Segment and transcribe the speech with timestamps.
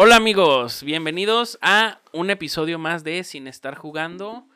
[0.00, 4.46] Hola amigos, bienvenidos a un episodio más de Sin estar jugando.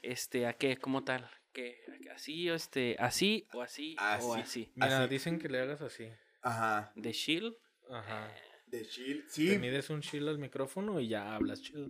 [0.00, 0.76] Este, ¿a qué?
[0.76, 1.28] ¿Cómo tal?
[1.52, 1.82] ¿Qué?
[2.14, 4.70] ¿Así o este, así o así o Así.
[4.76, 5.10] Mira, Así.
[5.10, 6.06] dicen que le hagas así.
[6.42, 6.92] Ajá.
[6.94, 7.52] ¿De Shield?
[7.90, 8.32] Ajá.
[8.66, 9.24] De chill.
[9.26, 9.58] Te Sí.
[9.58, 11.88] mides un chill al micrófono y ya hablas chido.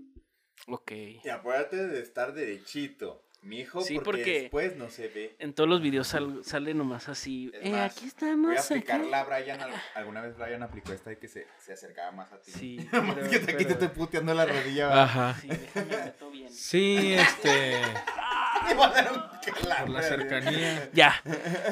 [0.69, 0.93] Ok.
[1.23, 5.37] Y acuérdate de estar derechito, mijo, Sí, porque, porque- después no se ve.
[5.39, 7.51] En todos los videos sal- sale nomás así.
[7.55, 8.53] Es Eh, más, aquí Voy a estamos.
[8.53, 8.63] acá".
[8.97, 9.61] aplicarla a Brian.
[9.61, 12.53] al- Alguna vez Brian aplicó esta de que se, se acercaba más a ti.
[12.53, 14.87] Sí, Nomás pero- que te- aquí te pero- estoy puteando la rodilla.
[14.89, 15.03] ¿verdad?
[15.03, 15.37] Ajá.
[15.41, 16.53] Sí, déjame meto bien.
[16.53, 17.81] Sí, este.
[18.65, 19.77] Me va a dar un calambre.
[19.87, 20.91] Por la cercanía.
[20.93, 21.21] Ya.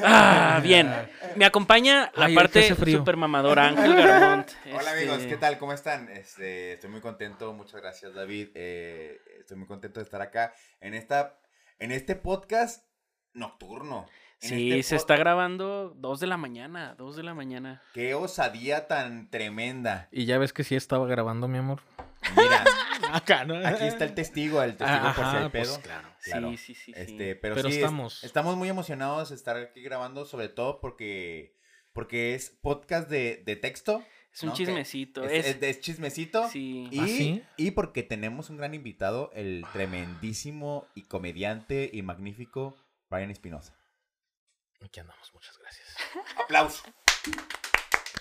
[0.02, 0.92] Ah, bien.
[1.36, 4.50] Me acompaña la Ay, parte super mamadora Ángel Garmont.
[4.66, 5.58] Hola Este, amigos, ¿qué tal?
[5.58, 6.08] ¿Cómo están?
[6.08, 8.48] Este, estoy muy contento, muchas gracias David.
[8.54, 11.36] Eh, estoy muy contento de estar acá en esta,
[11.80, 12.84] en este podcast
[13.32, 14.06] nocturno.
[14.42, 17.82] En Sí, este se pod- está grabando dos de la mañana, dos de la mañana.
[17.92, 20.08] Qué osadía tan tremenda.
[20.12, 21.80] Y ya ves que sí estaba grabando, mi amor.
[22.36, 22.64] Mira,
[23.12, 23.54] Acá, ¿no?
[23.66, 25.80] aquí está el testigo, el testigo por si hay pues, pedo.
[25.82, 26.08] claro.
[26.22, 26.50] Claro.
[26.50, 26.92] Sí, sí, sí, sí.
[26.94, 28.24] Este, pero, Pero sí, es- estamos.
[28.24, 31.56] estamos muy emocionados de estar aquí grabando, sobre todo porque,
[31.92, 34.04] porque es podcast de, de texto.
[34.32, 35.24] Es un chismecito.
[35.24, 36.48] Es, Es, es- es chismecito.
[36.48, 36.88] sí.
[36.90, 37.42] Y, ¿Ah, sí?
[37.56, 42.76] y porque tenemos un gran invitado, el tremendísimo y comediante y magnífico
[43.10, 43.74] Brian Espinosa.
[44.82, 45.88] Aquí andamos, muchas gracias.
[46.44, 46.82] Aplauso.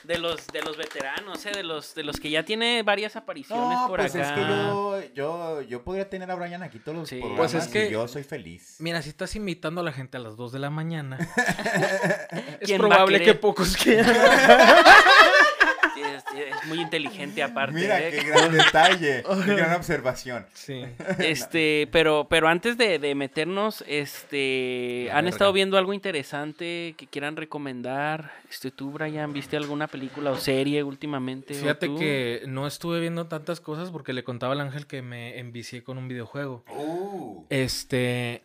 [0.03, 1.52] De los, de los veteranos, ¿eh?
[1.52, 4.30] De los, de los que ya tiene varias apariciones No, por pues acá.
[4.30, 7.19] es que yo, yo, yo podría tener a Brian aquí todos los Sí.
[7.19, 8.77] programas Pues es que- y yo soy feliz.
[8.80, 11.17] Mira, si estás invitando a la gente a las 2 de la mañana,
[12.61, 14.15] es ¿Quién va a probable que pocos quieran.
[16.47, 17.75] Es, muy inteligente aparte.
[17.75, 18.11] Mira ¿eh?
[18.11, 20.45] qué gran detalle, qué gran observación.
[20.53, 20.83] Sí.
[21.19, 25.29] Este, pero, pero antes de, de meternos, este, La ¿han verga.
[25.35, 28.31] estado viendo algo interesante que quieran recomendar?
[28.49, 31.53] Este, tú, Brian, ¿viste alguna película o serie últimamente?
[31.53, 31.97] ¿O Fíjate tú?
[31.97, 35.97] que no estuve viendo tantas cosas porque le contaba al ángel que me envicié con
[35.97, 36.63] un videojuego.
[36.69, 38.43] Uh, Este,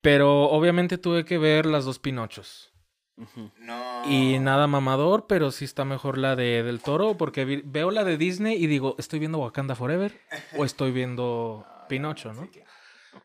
[0.00, 2.72] pero obviamente tuve que ver las dos Pinochos.
[3.58, 4.02] No.
[4.06, 8.04] Y nada mamador, pero sí está mejor la de Del Toro, porque vi- veo la
[8.04, 10.18] de Disney y digo, ¿estoy viendo Wakanda Forever
[10.56, 12.42] o estoy viendo Pinocho, no?
[12.42, 12.64] Sí, que-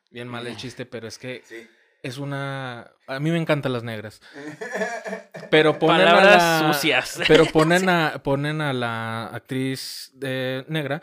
[0.09, 1.67] Bien mal el chiste, pero es que sí.
[2.03, 2.91] es una...
[3.07, 4.21] A mí me encantan las negras.
[5.49, 6.73] Pero ponen Palabras a la...
[6.73, 7.19] sucias.
[7.27, 11.01] Pero ponen a, ponen a la actriz de negra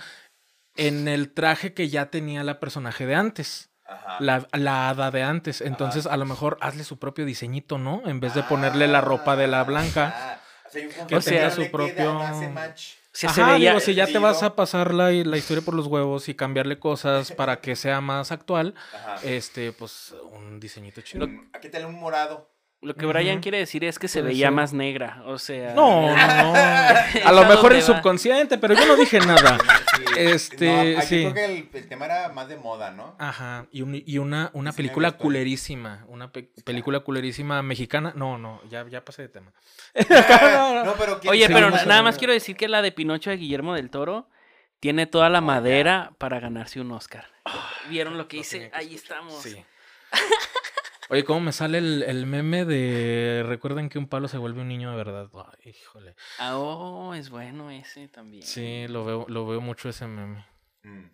[0.76, 3.69] en el traje que ya tenía la personaje de antes.
[3.90, 4.16] Ajá.
[4.20, 5.60] La, la hada de antes.
[5.60, 8.02] Entonces, a lo mejor hazle su propio diseñito, ¿no?
[8.06, 10.14] En vez de ponerle la ropa de la blanca.
[10.16, 12.20] Ah, o sea, Que tenga su propio-.
[13.12, 15.74] Sí, Ajá, se veía, digo, si ya te vas a pasar la, la historia por
[15.74, 19.16] los huevos y cambiarle cosas para que sea más actual, Ajá.
[19.24, 21.26] este, pues, un diseñito chido.
[21.26, 22.48] Mm, Aquí te un morado.
[22.82, 24.52] Lo que Brian quiere decir es que se veía ser.
[24.54, 25.74] más negra, o sea...
[25.74, 26.54] No, no, no.
[27.24, 27.82] A lo mejor el va.
[27.86, 29.58] subconsciente, pero yo no dije nada.
[30.00, 30.04] Sí.
[30.16, 31.20] Este, no, aquí sí.
[31.20, 33.16] creo que el, el tema era más de moda, ¿no?
[33.18, 38.14] Ajá, y, un- y una, una Sí, película culerísima, una pe- película culerísima mexicana.
[38.16, 39.52] No, no, ya, ya pasé de tema.
[40.84, 43.74] No, pero ¿quién- Oye, pero nada más quiero decir que la de Pinocho de Guillermo
[43.74, 44.30] del Toro
[44.78, 47.26] tiene toda la madera para ganarse un Oscar.
[47.90, 48.70] ¿Vieron lo que hice?
[48.72, 49.42] Ahí estamos.
[49.42, 49.62] Sí.
[51.10, 54.68] Oye, ¿cómo me sale el, el meme de recuerden que un palo se vuelve un
[54.68, 55.28] niño de verdad?
[55.34, 56.14] Ay, híjole.
[56.38, 58.44] Ah, oh, es bueno ese también.
[58.44, 60.46] Sí, lo veo, lo veo mucho ese meme.
[60.84, 61.10] Mm.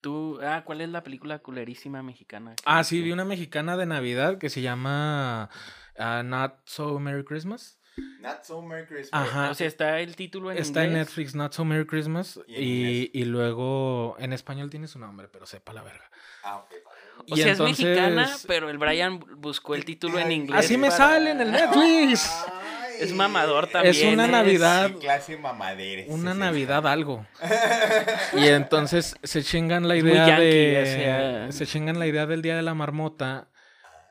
[0.00, 2.54] Tú, ah, ¿cuál es la película culerísima mexicana?
[2.64, 5.50] Ah, sí, vi una mexicana de Navidad que se llama
[5.98, 7.80] ah, Not So Merry Christmas.
[8.20, 9.28] Not so Merry Christmas.
[9.28, 9.50] Ajá.
[9.50, 10.92] O sea, está el título en Está en.
[10.92, 12.38] Netflix, Not So Merry Christmas.
[12.46, 16.08] Y Y, luego en español tiene su nombre, pero sepa la verga.
[16.44, 16.70] Ah, ok.
[17.30, 20.64] O Y sea, entonces- es mexicana, pero el Brian buscó el título en inglés.
[20.64, 22.30] Así me para- sale en el Netflix.
[22.46, 22.52] Ay.
[23.00, 23.94] Es mamador también.
[23.94, 24.26] Es una.
[24.26, 24.88] Navidad.
[24.88, 26.06] Sí, clase mamaderes.
[26.08, 26.40] Una sí, sí.
[26.40, 27.26] Navidad algo.
[28.34, 30.82] Y entonces se chingan la Es muy idea yankee, de.
[30.82, 31.52] o sea.
[31.52, 33.48] Se chingan la idea del día de la marmota.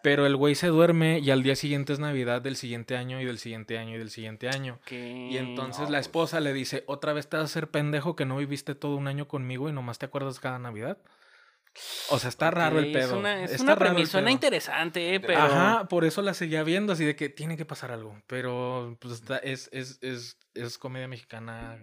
[0.04, 3.26] Pero el güey se duerme y al día siguiente es Navidad del siguiente año y
[3.26, 4.78] del siguiente año y del siguiente año.
[4.86, 6.06] Que- Y entonces no, la pues.
[6.06, 9.08] esposa le dice, otra vez te vas a ser pendejo que no viviste todo un
[9.08, 11.00] año conmigo y nomás te acuerdas cada Navidad.
[12.10, 13.06] O sea, está raro el pedo.
[13.08, 15.42] Es una, es Está una raro el premisa, suena interesante, eh, pero...
[15.42, 18.22] Ajá, por eso la seguía viendo, así de que tiene que pasar algo.
[18.28, 21.78] Pero pues está- es, es, es, es comedia mexicana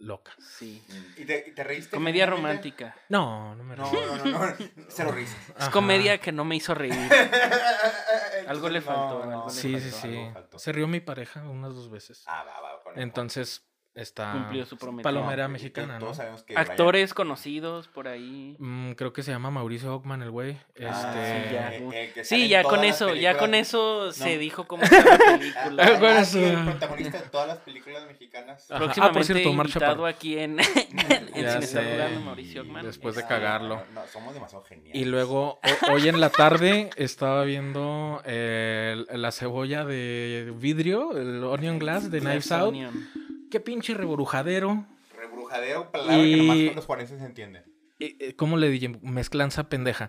[0.00, 0.32] loca.
[0.38, 0.82] Sí.
[1.16, 1.96] ¿Y te, y te reíste?
[1.96, 2.94] Comedia romántica.
[3.08, 4.00] No, no me No, río.
[4.16, 4.54] no, no, no.
[4.88, 5.36] Cero risas.
[5.58, 6.94] Es comedia que no me hizo reír.
[8.46, 10.16] Algo le No, faltó, no, algo le Sí, sí, faltó, sí.
[10.18, 10.58] algo faltó.
[10.58, 12.24] Se rió mi pareja unas dos veces.
[12.26, 12.82] Ah, va, va.
[12.82, 13.67] con el- Entonces,
[13.98, 15.02] Está Cumplió su promesa.
[15.02, 16.14] palomera No, mexicana, todos ¿no?
[16.14, 18.54] sabemos que Brian- Actores conocidos por ahí.
[18.60, 20.56] Mm, creo que se llama Mauricio Ockman, el güey.
[20.80, 21.48] Ah, Este...
[21.48, 21.74] sí, ya.
[21.74, 24.40] eh, eh, Sí, ya con eso, ya con eso se No.
[24.40, 25.84] dijo cómo está la Ah, película.
[25.84, 28.70] ah, ¿Cuál ah, es el protagonista de todas las películas mexicanas.
[28.70, 28.74] Ajá.
[28.74, 30.58] Ah, Próximamente por cierto, invitado aquí en,
[31.34, 31.62] en.
[31.62, 32.84] Jugando, Mauricio Ockman.
[32.86, 33.82] Después de cagarlo.
[33.94, 34.94] No, no, somos demasiado geniales.
[34.94, 35.58] Y luego,
[35.90, 42.20] hoy en la tarde, estaba viendo eh, la cebolla de vidrio, el onion glass de
[42.20, 42.68] Knives Out.
[42.68, 43.08] Onion.
[43.50, 44.84] Qué pinche reborujadero.
[45.16, 47.64] Rebrujadero, palabra que nomás Y- con los juarenses se entienden.
[48.00, 48.90] Eh, ¿Cómo le dije?
[49.02, 50.08] Mezclanza pendeja.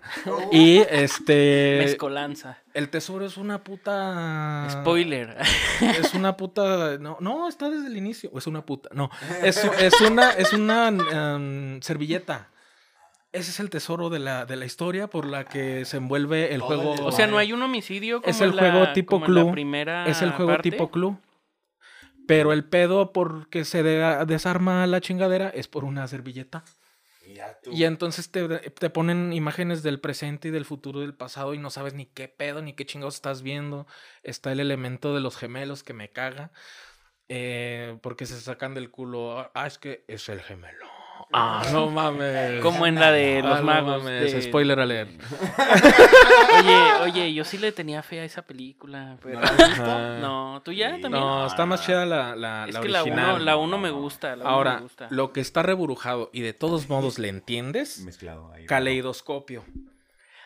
[0.52, 1.78] Y este.
[1.82, 2.58] Mezcolanza.
[2.72, 4.68] El tesoro es una puta.
[4.70, 5.36] Spoiler.
[5.80, 6.98] Es una puta.
[6.98, 8.30] No, no, está desde el inicio.
[8.36, 8.90] Es una puta.
[8.92, 9.10] No.
[9.42, 12.50] Es, es una, es una um, servilleta.
[13.32, 16.60] Ese es el tesoro de la, de la historia por la que se envuelve el
[16.60, 16.94] Todo juego.
[16.94, 19.26] el O sea, no hay un homicidio como Es el en la- juego tipo como
[19.26, 19.52] en la club.
[19.52, 20.70] primera Es el juego parte?
[20.70, 21.16] tipo club.
[22.30, 26.64] Pero el pedo porque se de- desarma la chingadera es por una servilleta.
[27.70, 31.58] Y entonces te, te ponen imágenes del presente y del futuro y del pasado y
[31.58, 33.86] no sabes ni qué pedo ni qué chingados estás viendo.
[34.22, 36.50] Está el elemento de los gemelos que me caga.
[37.28, 39.50] eh, porque se sacan del culo.
[39.54, 40.86] Ah, es que es el gemelo.
[41.32, 42.60] Ah, no mames.
[42.60, 44.02] Como en la de los Ah, no magos.
[44.02, 45.10] mames, de- Spoiler alert.
[46.58, 49.16] Oye, oye, yo sí le tenía fe a esa película.
[49.22, 49.40] Pero...
[49.78, 50.18] ¿No.
[50.54, 51.12] No, tú ya también.
[51.12, 53.34] No, está más chida la, la, es la que la original.
[53.36, 54.34] uno, la uno me gusta.
[54.36, 55.06] La uno Ahora, me gusta.
[55.10, 58.66] lo que está reburujado y de todos modos le entiendes, Mezclado ahí.
[58.66, 59.64] caleidoscopio.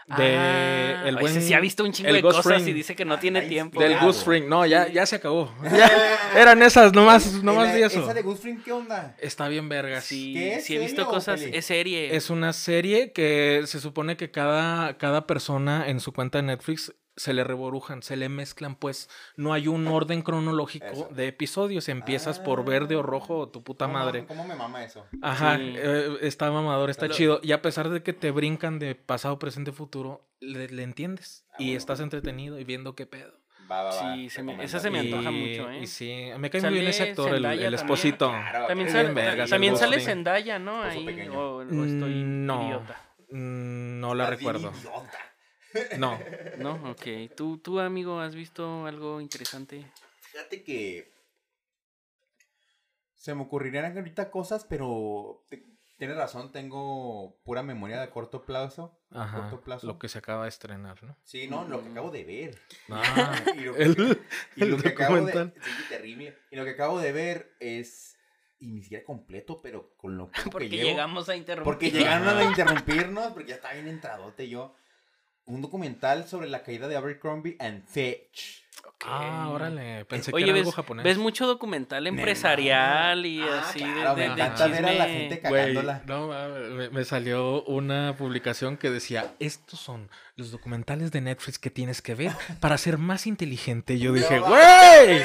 [0.07, 2.69] De Ah, el ese buen, sí ha visto un chingo el de Ghost cosas Ring.
[2.69, 3.81] y dice que no tiene Ahí tiempo.
[3.81, 4.07] Del Claro.
[4.07, 4.49] Goose Fring.
[4.49, 5.53] No, ya, ya se acabó.
[5.63, 5.91] Ya,
[6.37, 8.03] eran esas, nomás, nomás ¿Esa- di eso.
[8.03, 9.17] ¿Esa de Goose Fring qué onda?
[9.19, 10.05] Está bien vergas.
[10.05, 11.41] Sí, ¿Qué sí he visto cosas.
[11.41, 12.15] Es serie.
[12.17, 16.93] Es una serie que se supone que cada, cada persona en su cuenta de Netflix
[17.17, 21.09] se le reborujan, se le mezclan, pues no hay un orden cronológico Eso.
[21.13, 21.89] de episodios.
[21.89, 24.25] Empiezas por verde o rojo o tu puta ¿Cómo madre.
[24.27, 25.07] ¿Cómo me mama eso?
[25.23, 25.75] Ajá, Sí.
[25.77, 27.41] eh, está mamador, está chido.
[27.43, 31.45] Y a pesar de que te brincan de pasado, presente, futuro, le, le entiendes.
[31.53, 31.79] Ah, y bueno.
[31.79, 33.33] estás entretenido y viendo qué pedo.
[33.71, 34.15] Va, va, va.
[34.15, 35.79] Sí, se me- esa se me antoja Y- mucho, ¿eh?
[35.83, 37.75] Y sí, me cae muy bien ese actor, el, Zendaya el también.
[37.75, 38.29] esposito.
[38.29, 40.01] Claro, También sale, bien vergas, también sale.
[40.01, 40.83] Zendaya, ¿no?
[40.83, 42.67] Ahí, o, o estoy no.
[42.67, 43.01] idiota.
[43.31, 44.71] Mm, No la recuerdo.
[44.71, 45.09] idiota.
[45.99, 46.19] No.
[46.59, 47.35] No, ok.
[47.37, 49.85] ¿Tú, tú, amigo, has visto algo interesante?
[50.21, 51.13] Fíjate que
[53.15, 55.65] se me ocurrirían ahorita cosas, pero te-
[55.97, 58.99] tienes razón, tengo pura memoria de corto plazo.
[59.11, 59.41] Ajá.
[59.43, 59.87] corto plazo.
[59.87, 61.17] Lo que se acaba de estrenar, ¿no?
[61.25, 62.59] Sí, no, lo que acabo de ver.
[62.91, 64.19] Ah, y lo que, el,
[64.57, 65.55] y lo el que acabo de, documental.
[65.63, 66.37] sí, terrible.
[66.51, 68.17] Y lo que acabo de ver es
[68.59, 70.89] y ni siquiera completo, pero con lo Porque que llevo.
[70.91, 71.73] llegamos a interrumpir.
[71.73, 74.75] Porque llegaron a interrumpirnos, porque ya estaba bien entradote yo.
[75.47, 78.63] Un documental sobre la caída de Abercrombie and Fitch.
[78.87, 79.05] Ok.
[79.07, 80.05] Ah, órale.
[80.07, 81.05] Pensé que era ves, algo japonés.
[81.05, 84.93] ves mucho documental empresarial y Ah, así claro, de, de- me de encanta ver a
[84.95, 86.03] la gente cagándola.
[86.07, 91.59] no, mames, me, me salió una publicación que decía, estos son los documentales de Netflix
[91.59, 93.95] que tienes que ver para ser más inteligente.
[93.95, 95.23] Y Yo dije, No, güey,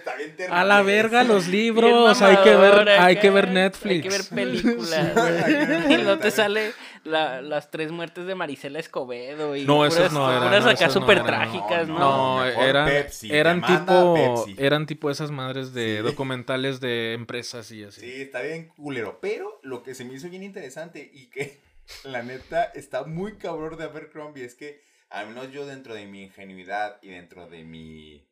[0.00, 3.90] está bien terrible a la verga los libros, hay que ver, hay que ver Netflix.
[3.92, 5.12] Hay que ver películas.
[5.86, 5.94] Sí.
[5.94, 6.72] y no te sale
[7.04, 9.54] la- las tres muertes de Marisela Escobedo.
[9.56, 11.98] Y No, esas no eran, puras no, acá no súper trágicas, ¿no?
[11.98, 14.14] No, eran, Pepsi, eran tipo,
[14.44, 14.56] Pepsi.
[14.58, 16.02] eran tipo esas madres de Sí.
[16.02, 18.00] documentales de empresas y así.
[18.00, 19.18] Sí, está bien culero.
[19.22, 21.60] Pero lo que se me hizo bien interesante y que
[22.04, 26.22] la neta está muy cabrón de Abercrombie es que al menos yo dentro de mi
[26.24, 28.24] ingenuidad y dentro de mi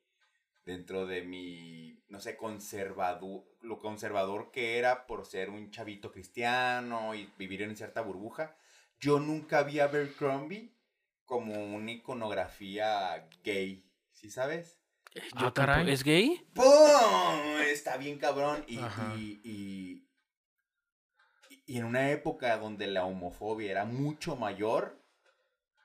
[0.68, 7.14] dentro de mi no sé conservador lo conservador que era por ser un chavito cristiano
[7.14, 8.54] y vivir en cierta burbuja
[9.00, 10.70] yo nunca vi a Abercrombie
[11.24, 14.78] como una iconografía gay ¿sí sabes?
[15.14, 15.90] Yo Ah, tampoco- caray.
[15.90, 16.40] ¿Es gay?
[16.54, 16.66] ¡Pum!
[17.72, 18.62] Está bien cabrón.
[18.68, 20.04] Y, y, y,
[21.50, 25.02] y- y en una época donde la homofobia era mucho mayor,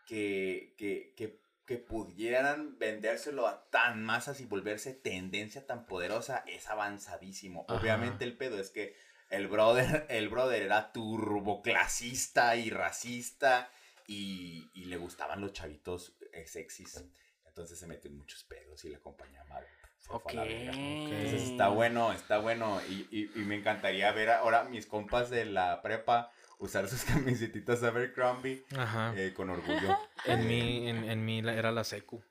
[0.07, 6.67] que, que, que, que pudieran vendérselo a tan masas y volverse tendencia tan poderosa, es
[6.69, 7.65] avanzadísimo.
[7.67, 7.79] Ajá.
[7.79, 8.95] Obviamente el pedo es que
[9.29, 13.69] el brother, el brother era turboclasista y racista
[14.07, 17.03] y, y le gustaban los chavitos eh, sexys.
[17.45, 19.63] Entonces se metió en muchos pedos y la compañía mal.
[19.99, 20.29] se fue Ok.
[20.31, 20.73] a la verga.
[20.73, 22.81] Entonces está bueno, está bueno.
[22.89, 27.83] Y, y, y me encantaría ver ahora mis compas de la prepa usar sus camisetitas
[27.83, 29.13] Abercrombie Ajá.
[29.15, 29.97] eh, con orgullo.
[30.25, 32.23] En mí, en, en mí era la secu.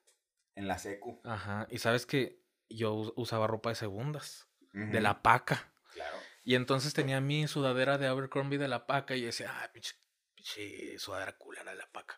[0.55, 1.21] En la secu.
[1.25, 1.67] Ajá.
[1.71, 5.73] Y sabes que yo us- usaba ropa de segundas, de la paca.
[5.95, 6.17] Claro.
[6.45, 9.95] Y entonces tenía mi sudadera de Abercrombie de la paca y yo decía, ah, pinche,
[10.35, 12.17] pinche sudadera culera de la paca.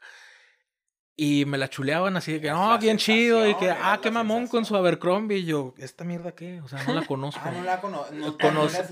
[1.16, 3.48] Y me la chuleaban así de que, no, la bien chido.
[3.48, 4.74] Y que, ah, qué mamón con su.
[4.74, 5.38] Abercrombie.
[5.38, 6.60] Y yo, ¿esta mierda qué?
[6.60, 7.40] O sea, no la conozco.
[7.44, 8.36] Ah, no la cono no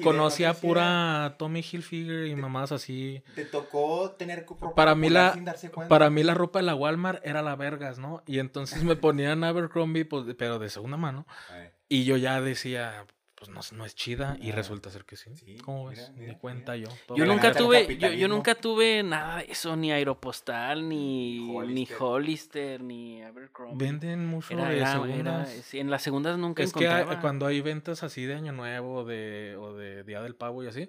[0.01, 3.25] conocía no pura Tommy Hilfiger y mamás así.
[3.35, 5.89] Te tocó tener que Para mí la- sin darse cuenta.
[5.89, 8.23] Para mí la ropa de la Walmart era la vergas, ¿no?
[8.27, 11.27] Y entonces me ponían Abercrombie, pues, pero de segunda mano.
[11.89, 13.05] Y yo ya decía,
[13.51, 14.37] pues no, no es chida.
[14.41, 15.35] Y Ah, resulta ser que sí.
[15.37, 15.99] sí, ¿Cómo ves?
[15.99, 16.89] mira, Ni mira, cuenta yo.
[17.17, 21.97] Yo nunca tuve, yo, nunca tuve nada de eso, ni Aeropostal, ni ni Hollister.
[22.01, 23.87] Hollister, ni Abercrombie.
[23.87, 25.53] Venden mucho Era- de era- segundas.
[25.53, 27.21] era- sí, en las segundas nunca es que hay- encontraba.
[27.21, 30.69] cuando hay ventas así de Año Nuevo o de, o de Día del Pavo y
[30.69, 30.89] así,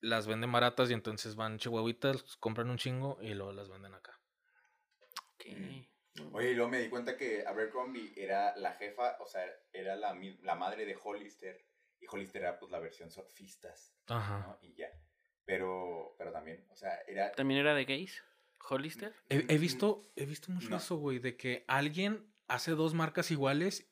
[0.00, 4.18] las venden baratas y entonces van chihuahuitas, compran un chingo y luego las venden acá.
[5.34, 5.88] Ok.
[6.32, 10.18] Oye, y luego me di cuenta que Abercrombie era la jefa, o sea, era la,
[10.42, 11.64] la madre de Hollister.
[12.00, 14.38] Y Hollister era pues la versión surfistas, Ajá.
[14.38, 14.58] ¿no?
[14.62, 14.88] Y ya.
[15.44, 17.32] Pero, pero también, o sea, era...
[17.32, 18.22] ¿También era de gays?
[18.68, 19.14] ¿Hollister?
[19.28, 20.76] He, he visto, he visto mucho No.
[20.76, 23.90] eso, güey, de que alguien hace dos marcas iguales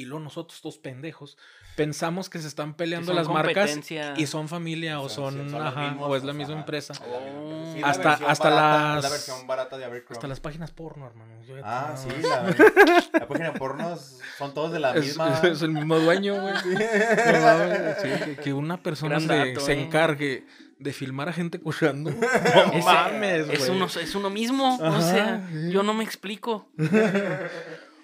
[0.00, 1.36] y luego nosotros, dos pendejos,
[1.76, 3.78] pensamos que se están peleando las marcas
[4.16, 6.58] y son familia o Son- son, son ajá, mismos, o es la o misma sea,
[6.60, 6.92] empresa.
[6.92, 7.00] es.
[7.00, 7.72] Oh.
[7.74, 10.16] Sí, la Hasta- versión hasta barata, las- La versión barata de Abercrombie.
[10.18, 11.32] Hasta las páginas porno, hermano.
[11.46, 12.42] Yo Ah, sí, la,
[13.20, 15.40] la página de pornos son todos de la Es, misma...
[15.44, 16.54] es el mismo dueño, güey.
[16.54, 19.82] No mames, sí, que, que una persona se, dato, se eh.
[19.82, 20.46] encargue
[20.78, 22.10] de filmar a gente cochando.
[22.10, 23.56] No Ese- mames, güey.
[23.58, 24.76] es uno, es uno mismo.
[24.80, 25.70] o Ajá, sea, sí.
[25.70, 26.68] yo no me explico.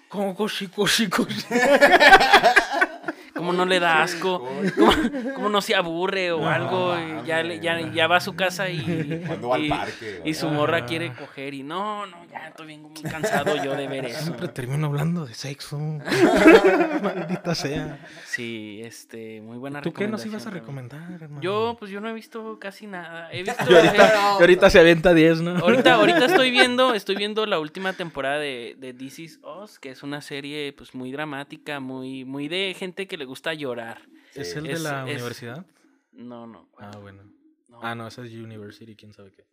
[0.09, 1.45] Como coxi, coxi, coxi.
[3.37, 4.47] Como no le da asco.
[4.75, 4.91] Como,
[5.35, 6.95] como no se aburre o No, algo.
[6.97, 9.23] y ya, le- ya, ya va a su casa y.
[9.27, 10.21] Cuando va al y- parque.
[10.25, 10.85] Y su morra Ah.
[10.85, 14.21] quiere coger y no, no, ya estoy bien muy cansado yo de ver eso.
[14.23, 15.77] Siempre termino hablando de sexo.
[17.01, 17.99] Maldita sea.
[18.25, 21.41] Sí, este, muy buena ¿Tú qué nos ibas a recomendar, hermano?
[21.41, 23.29] Yo, pues yo no he visto casi nada.
[23.31, 23.63] He visto.
[23.69, 25.57] Y ahorita, y ahorita se avienta 10, ¿no?
[25.57, 29.89] ahorita, ahorita estoy viendo, estoy viendo la última temporada de, de This Is Us, que
[29.91, 34.01] es una serie pues muy dramática, muy, muy de gente que le gusta llorar.
[34.33, 35.65] ¿Es el de la es- universidad?
[36.11, 36.67] No, no.
[36.79, 37.23] Ah, bueno.
[37.69, 37.79] no.
[37.83, 39.45] Ah, no, esa es University, quién sabe qué.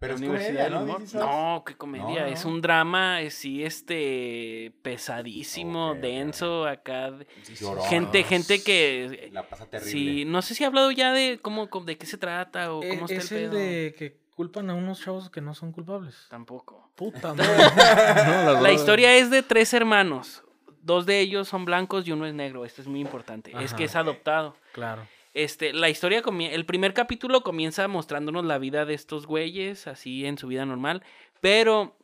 [0.00, 1.20] Pero es Universidad comedia, ¿no?
[1.54, 2.22] No, qué comedia.
[2.22, 7.12] No, Es un drama, sí, este, pesadísimo, denso, acá.
[7.58, 7.84] Llorón.
[7.86, 9.30] Gente, gente que...
[9.32, 9.90] La pasa terrible.
[9.92, 12.88] Sí, no sé si ha hablado ya de cómo, de qué se trata o Eh,
[12.90, 13.58] cómo está es el el pedo.
[13.58, 16.26] de que culpan a unos chavos que no son culpables.
[16.28, 16.90] Tampoco.
[16.96, 17.46] Puta madre.
[17.46, 20.42] No, La drogas- historia es de tres hermanos.
[20.84, 22.64] Dos de ellos son blancos y uno es negro.
[22.64, 23.52] Esto es muy importante.
[23.60, 24.54] Es que es adoptado.
[24.72, 25.06] Claro.
[25.32, 26.22] Este, la historia
[26.52, 31.02] el primer capítulo comienza mostrándonos la vida de estos güeyes, así en su vida normal,
[31.40, 31.96] pero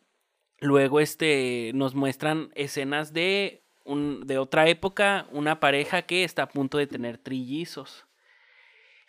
[0.59, 6.49] luego este nos muestran escenas de un, de otra época, una pareja que está a
[6.49, 8.07] punto de tener trillizos.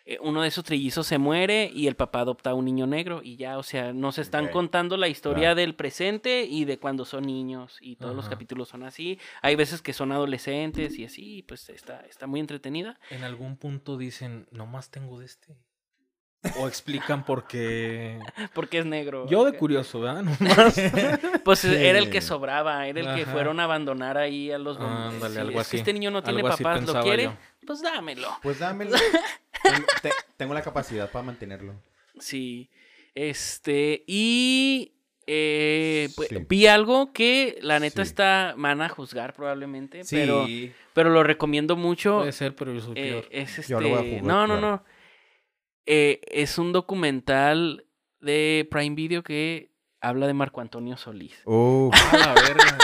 [0.04, 3.20] Eh, uno de esos trillizos se muere y el papá adopta a un niño negro
[3.22, 5.56] y ya, o sea, nos están contando la historia claro.
[5.56, 9.18] del presente y de cuando son niños y todos los capítulos son así.
[9.42, 12.98] Hay veces que son adolescentes y así, pues está, está muy entretenida.
[13.10, 15.56] En algún punto dicen, nomás tengo de este.
[16.58, 18.18] O explican por qué.
[18.54, 19.28] Porque es negro.
[19.28, 20.22] Yo de curioso, ¿verdad?
[20.40, 20.80] Nomás.
[21.44, 25.10] Pues era el que sobraba, era el que fueron a abandonar ahí a los Ándale,
[25.10, 25.32] bomberos.
[25.32, 27.24] Sí, algo es que este niño no tiene papás, ¿lo quiere?
[27.24, 27.36] yo.
[27.66, 28.28] Pues dámelo.
[28.42, 28.96] Pues dámelo.
[29.62, 31.74] tengo, te- tengo la capacidad para mantenerlo.
[32.18, 32.70] Sí.
[33.14, 34.92] Este, y
[35.26, 36.36] eh, pues, Sí.
[36.48, 38.08] vi algo que la neta Sí.
[38.10, 40.16] está, me van a juzgar probablemente, Sí.
[40.16, 40.46] pero,
[40.94, 42.18] pero lo recomiendo mucho.
[42.18, 43.28] Puede ser, pero yo soy Eh, peor.
[43.30, 44.60] es este, Yo lo voy a jugar, no, no, claro.
[44.60, 44.84] no.
[45.86, 47.86] Eh, es un documental
[48.20, 51.40] de Prime Video que habla de Marco Antonio Solís.
[51.44, 51.94] Uf.
[52.12, 52.78] A la verga.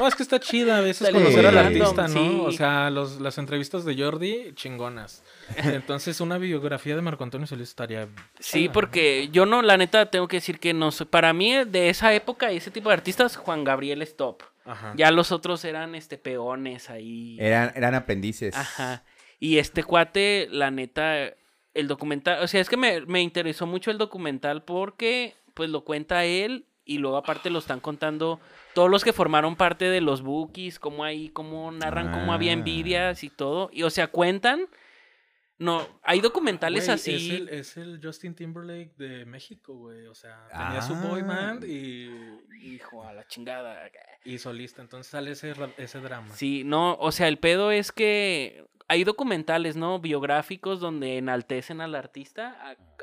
[0.00, 2.08] No, es que está chida a veces Dale, conocer al artista, ¿no?
[2.08, 2.40] sí.
[2.42, 5.22] O sea, los, las entrevistas de Jordi, chingonas.
[5.56, 8.08] Entonces, una biografía de Marco Antonio Solís estaría.
[8.40, 11.06] Sí, porque yo no, la neta, tengo que decir que no soy.
[11.06, 14.42] Para mí, de esa época y ese tipo de artistas, Juan Gabriel es top.
[14.64, 14.94] Ajá.
[14.96, 17.36] Ya los otros eran este peones ahí.
[17.38, 18.56] Eran, eran aprendices.
[18.56, 19.04] Ajá.
[19.38, 21.34] Y este cuate, la neta,
[21.74, 25.84] el documental, o sea, es que me, me interesó mucho el documental porque, pues, lo
[25.84, 28.40] cuenta él y luego aparte lo están contando
[28.74, 32.54] todos los que formaron parte de los bookies, cómo ahí, cómo narran cómo había Ah.
[32.54, 33.70] envidias y todo.
[33.72, 34.66] Y, o sea, cuentan.
[35.56, 37.14] No, hay documentales así.
[37.14, 40.06] Es el, es el Justin Timberlake de México, güey.
[40.08, 41.06] O sea, tenía su Ah.
[41.08, 42.10] boy band y,
[42.60, 43.88] Hijo, a la chingada.
[44.24, 44.82] y solista.
[44.82, 46.34] Entonces sale ese, ese drama.
[46.34, 50.00] Sí, no, o sea, el pedo es que hay documentales, ¿no?
[50.00, 52.56] Biográficos donde enaltecen al artista.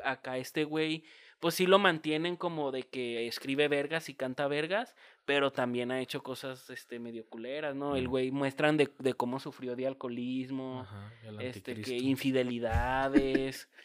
[0.04, 1.04] A- acá este güey,
[1.42, 4.94] pues sí lo mantienen como de que escribe vergas y canta vergas,
[5.24, 7.96] pero también ha hecho cosas, este, medio culeras, ¿no?
[7.96, 13.68] El güey muestran de, de cómo sufrió de alcoholismo, Ajá, este, que infidelidades.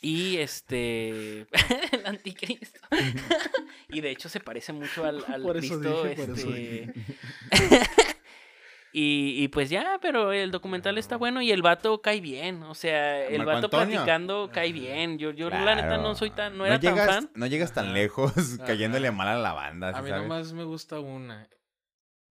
[0.00, 1.40] Y este.
[1.90, 2.78] el anticristo.
[3.88, 6.04] y de hecho se parece mucho al, Cristo.
[6.04, 8.04] dije, este...
[8.92, 12.62] y, y pues ya, pero el documental está bueno y el vato cae bien.
[12.62, 13.96] O sea, el Marco vato Antonio.
[13.96, 15.18] platicando cae bien.
[15.18, 16.56] Yo, yo la neta no soy tan.
[16.56, 17.30] No era llegas, tan fan.
[17.34, 18.32] No llegas tan lejos
[18.66, 19.88] cayéndole mal a la banda.
[19.90, 20.22] A ¿sí mí sabes?
[20.22, 21.48] nomás me gusta una.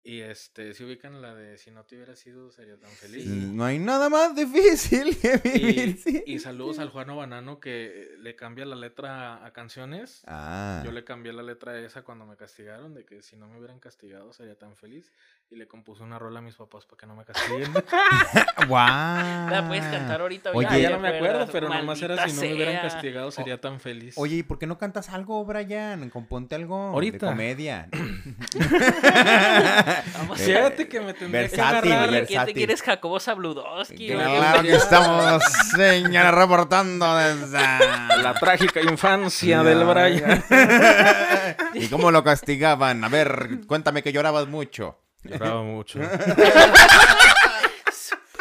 [0.04, 3.24] Y este, si ubican la de si no te hubiera sido, sería tan feliz.
[3.26, 5.88] No hay nada más difícil que vivir.
[5.90, 6.24] Y, sí.
[6.26, 10.22] y saludos al Juano Banano que le cambia la letra a canciones.
[10.26, 10.82] Ah.
[10.84, 13.58] Yo le cambié la letra a esa cuando me castigaron, de que si no me
[13.58, 15.12] hubieran castigado sería tan feliz.
[15.50, 17.70] Y le compuse una rola a mis papás para que no me castiguen.
[18.66, 19.50] ¡Guau!
[19.50, 20.50] La puedes cantar ahorita.
[20.52, 22.82] Oye, Ah, ahorita, ya ¿te no me acuerdo, pero nomás era si no me hubieran
[22.82, 24.14] castigado sería tan feliz.
[24.16, 26.08] Oye, ¿y por qué no cantas algo, Brian?
[26.10, 27.26] Componte algo Ahorita.
[27.26, 27.88] de comedia.
[30.18, 32.26] Vamos Eh, fíjate que me tendría que versátil, agarrar.
[32.26, 34.12] ¿Quién te quieres, Jacobo Zabludowski?
[34.12, 35.42] o Claro que estamos,
[35.76, 37.58] señora, reportando desde
[38.22, 40.44] La trágica infancia del Brian.
[41.74, 43.02] ¿Y cómo lo castigaban?
[43.04, 44.98] A ver, cuéntame que llorabas mucho.
[45.24, 46.00] Lloraba mucho.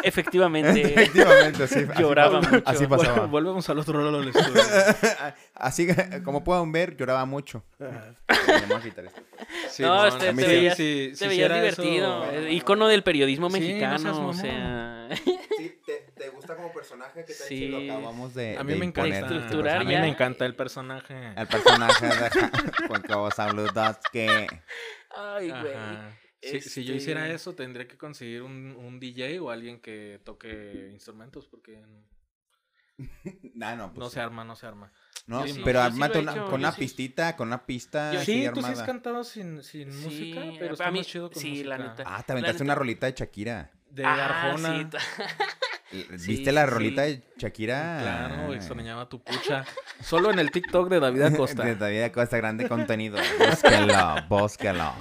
[0.03, 0.81] Efectivamente.
[0.81, 1.86] Efectivamente, sí.
[1.98, 2.63] Lloraba mucho.
[2.65, 3.27] Así pasaba.
[3.27, 4.62] Volvemos al otro lado del estudio.
[5.55, 7.63] Así que, como pueden ver, lloraba mucho.
[7.79, 9.21] Vamos a quitar esto.
[9.69, 10.55] Sí, no, este, a mí te sí.
[10.55, 12.31] veías, te veías hiciera eso- divertido.
[12.31, 14.00] eh, Icono del periodismo Sí, no mexicano.
[14.00, 15.10] seas o sea.
[15.62, 17.24] Sí, ¿te, te gusta como personaje?
[17.25, 17.89] ¿Qué tal si lo Sí.
[17.89, 19.17] acabamos de A mí me encanta.
[19.19, 20.01] estructurar A mí ya.
[20.01, 21.33] me encanta el personaje.
[21.38, 24.25] El personaje de Juan Carlos Sabludowski.
[25.15, 25.74] Ay, güey.
[25.74, 26.17] Ajá.
[26.41, 30.19] Si, si yo hiciera Este- eso, tendría que conseguir un, un DJ o alguien que
[30.24, 31.79] toque instrumentos porque
[33.53, 34.13] Nah, no, pues no sí.
[34.15, 34.91] se arma, no se arma.
[35.31, 36.79] No, sí, pero sí lo armate he una- hecho, con una sí.
[36.81, 40.41] pistita, con una pista Yo así Sí, tú sí has cantado sin, sin Sí, música,
[40.59, 41.69] pero a está mí- más chido con sí, música.
[41.69, 42.03] la neta.
[42.05, 43.71] Ah, te aventaste neta- una rolita de Shakira.
[43.89, 44.89] De Ah, Arjona.
[45.91, 47.11] ¿Viste Sí, la rolita sí.
[47.15, 48.00] de Shakira?
[48.01, 49.65] Claro, extrañaba tu pucha.
[50.01, 51.63] Solo en el TikTok de David Acosta.
[51.65, 53.17] De David Acosta, grande contenido.
[53.39, 54.93] Búsquelo, búsquelo.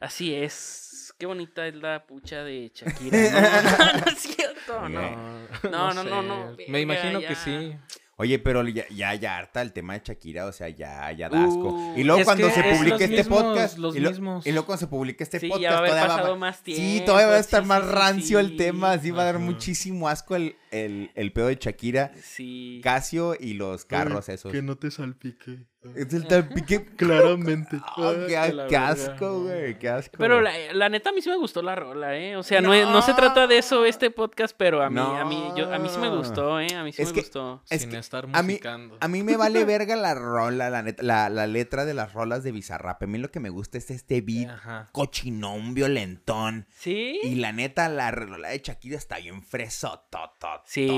[0.00, 1.14] Así es.
[1.18, 3.18] Qué bonita es la pucha de Shakira.
[3.30, 5.46] No, no, no es cierto, no.
[5.70, 7.28] No, no, no, no, Me imagino ya.
[7.28, 7.76] que sí.
[8.18, 11.44] Oye, pero ya, ya, ya harta el tema de Shakira, o sea, ya, ya da
[11.44, 11.68] asco.
[11.74, 13.76] Uh, y luego cuando se publique este mismos, podcast.
[13.78, 14.46] los y, lo- mismos.
[14.46, 15.62] y luego cuando se publique este Sí, podcast.
[15.62, 17.84] ya va a haber todavía pasado va- más Sí, todavía va a estar sí, más
[17.86, 18.92] rancio el tema.
[18.92, 22.80] Así va a dar muchísimo asco el, el, el pedo de Shakira, Sí.
[22.82, 24.52] Casio y los carros esos.
[24.62, 25.64] no te salpique.
[25.94, 26.84] Es el talpique.
[26.96, 27.78] Claramente.
[27.96, 29.78] Ah, qué, Ah, que qué asco, güey.
[29.78, 30.16] Qué asco.
[30.18, 32.36] Pero la, la neta a mí sí me gustó la rola, ¿eh?
[32.36, 35.48] O sea, no, no se trata de eso este podcast, pero a mí, a mí,
[35.56, 36.74] yo, a mí sí me gustó, ¿eh?
[36.74, 37.62] A mí sí Es me que- gustó.
[37.70, 38.98] Es Sin que estar a mí- musicando.
[39.00, 42.42] A mí me vale verga la rola, la, neta- la, la letra de las rolas
[42.42, 43.02] de Bizarrap.
[43.02, 44.88] A mí lo que me gusta es este beat Ajá.
[44.92, 46.66] cochinón, violentón.
[46.76, 47.20] ¿Sí?
[47.22, 50.55] Y la neta, la rola de Shakira está bien fresototota.
[50.64, 50.88] Sí.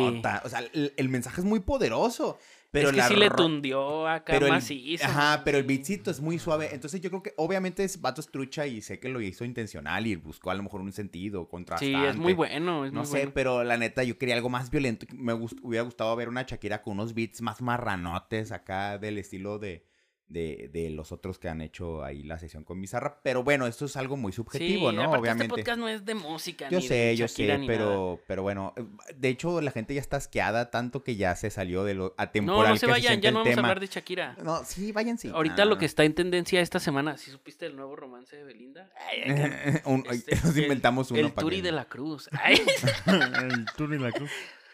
[0.44, 2.38] O sea, el, el mensaje es muy poderoso.
[2.70, 5.02] Pero es que la sí le tundió acá pero el, macizo.
[5.06, 6.68] ajá, pero el beatcito es muy suave.
[6.74, 10.06] Entonces yo creo que obviamente es vato es trucha y sé que lo hizo intencional
[10.06, 11.98] y buscó a lo mejor un sentido contrastante.
[11.98, 13.30] Sí, es muy bueno, es No muy sé, bueno.
[13.34, 15.06] pero la neta yo quería algo más violento.
[15.14, 19.58] Me gust- hubiera gustado ver una Shakira con unos beats más marranotes acá del estilo
[19.58, 19.86] de,
[20.28, 23.20] de, de los otros que han hecho ahí la sesión con Bizarra.
[23.22, 25.02] Pero bueno, esto es algo muy subjetivo, sí, ¿no?
[25.04, 25.44] aparte Obviamente.
[25.46, 26.68] este podcast no es de música.
[26.68, 27.66] Yo ni sé, de yo Shakira sé, nada.
[27.66, 28.74] pero, pero bueno,
[29.16, 32.14] de hecho la gente ya está asqueada tanto que ya se salió de lo No,
[32.18, 33.68] atemporal no se que vayan, siente ya el no vamos tema.
[33.68, 34.36] a hablar de Shakira.
[34.44, 35.30] No, sí, váyanse.
[35.30, 35.64] Ahorita Ah.
[35.64, 38.90] lo que está en tendencia esta semana, ¿sí supiste el nuevo romance de Belinda?
[39.10, 42.28] Ay, ay, Un- este, nos el- inventamos uno El para Turi que- de la Cruz.
[42.42, 42.60] Ay,
[43.06, 44.30] el Turi de la Cruz.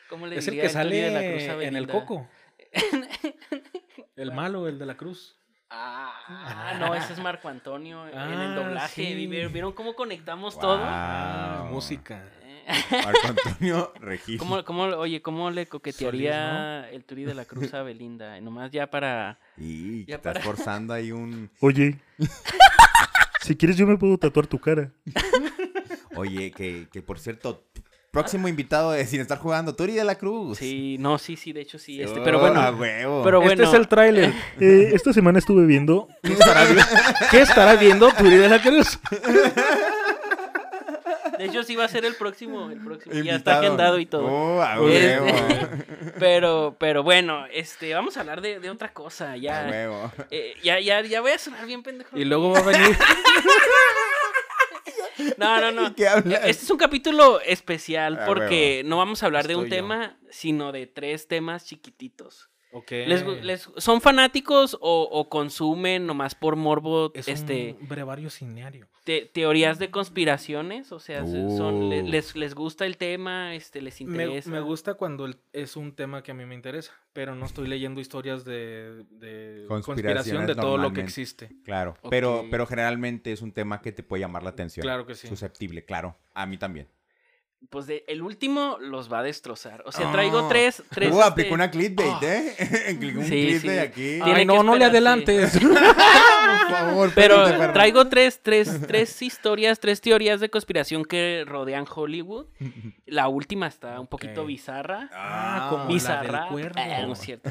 [0.08, 2.28] ¿Cómo le Es el que Turi de la Cruz a sale en el coco.
[4.16, 5.36] El malo, el de la cruz.
[5.70, 9.04] Ah, no, ese es Marco Antonio en el Ah, doblaje.
[9.06, 9.26] sí.
[9.26, 10.60] ¿Vieron ¿Vieron cómo conectamos Wow.
[10.62, 10.78] todo?
[10.82, 12.22] Ah, música.
[12.42, 13.92] Eh, Marco Antonio.
[14.38, 18.40] ¿Cómo, cómo, oye, ¿cómo le coquetearía el Turi de la Cruz a Belinda?
[18.40, 19.38] Nomás ya para...
[19.56, 21.50] Y Ya estás para- forzando ahí un.
[21.60, 21.98] Oye,
[23.42, 24.90] si quieres yo me puedo tatuar tu cara.
[26.16, 27.64] Oye, que, que por cierto,
[28.14, 30.56] próximo invitado de Sin Estar Jugando, Turi de la Cruz.
[30.58, 32.00] Sí, no, sí, sí, de hecho sí.
[32.00, 33.22] Este, Oh, pero bueno, a huevo.
[33.24, 33.52] pero bueno.
[33.52, 34.32] Este es el tráiler.
[34.60, 36.08] Eh, esta semana estuve viendo.
[36.22, 36.80] ¿Qué estará, vi-
[37.30, 38.98] ¿Qué estará viendo Turi de la Cruz?
[41.38, 43.12] De hecho, sí va a ser el próximo, el próximo.
[43.12, 43.36] Ya Invitado.
[43.38, 44.24] está agendado y todo.
[44.26, 45.26] Oh, a Este, huevo.
[46.20, 49.32] pero, pero bueno, este, vamos a hablar de, de otra cosa.
[49.32, 50.12] A Ya, huevo.
[50.30, 52.16] eh, ya, ya, ya voy a sonar bien pendejo.
[52.16, 52.96] Y luego va a venir.
[55.36, 55.94] No, no, no.
[55.96, 56.40] ¿Qué hablas?
[56.44, 59.70] Este es un capítulo especial Ah, porque no vamos a hablar de un yo.
[59.70, 62.50] tema, sino de tres temas chiquititos.
[62.76, 62.90] Ok.
[63.06, 68.30] ¿Les, gu- les- ¿Son fanáticos o, o consumen nomás por morbo Es este, un brevario
[68.30, 68.88] cineario.
[69.04, 70.90] te- teorías de conspiraciones?
[70.90, 72.02] O sea, se- son, Uh.
[72.08, 73.54] les, les gusta el tema?
[73.54, 74.50] Este, ¿Les interesa?
[74.50, 77.68] me gusta cuando el- es un tema que a mí me interesa, pero no estoy
[77.68, 81.50] leyendo historias de, de conspiración de todo lo que existe.
[81.64, 84.82] Claro, pero, pero generalmente es un tema que te puede llamar la atención.
[84.82, 85.28] Claro que sí.
[85.28, 86.16] Susceptible, claro.
[86.34, 86.88] A mí también.
[87.70, 89.82] Pues de- el último los va a destrozar.
[89.86, 90.46] O sea, traigo Ah.
[90.48, 90.82] tres...
[90.90, 92.54] tres Uh, este, aplicó una clickbait, ¿eh?
[92.96, 93.78] Aplicó un Sí, clickbait sí.
[93.78, 94.18] aquí.
[94.22, 95.58] Ay, no, no le adelantes.
[96.64, 97.72] Por favor, Pero perro.
[97.72, 102.46] traigo tres, tres, tres historias, tres teorías de conspiración que rodean Hollywood.
[103.06, 105.10] La última está un poquito bizarra.
[105.12, 106.40] Ah, como la bizarra.
[106.40, 106.80] del cuervo.
[106.80, 107.50] Ah, no es cierto.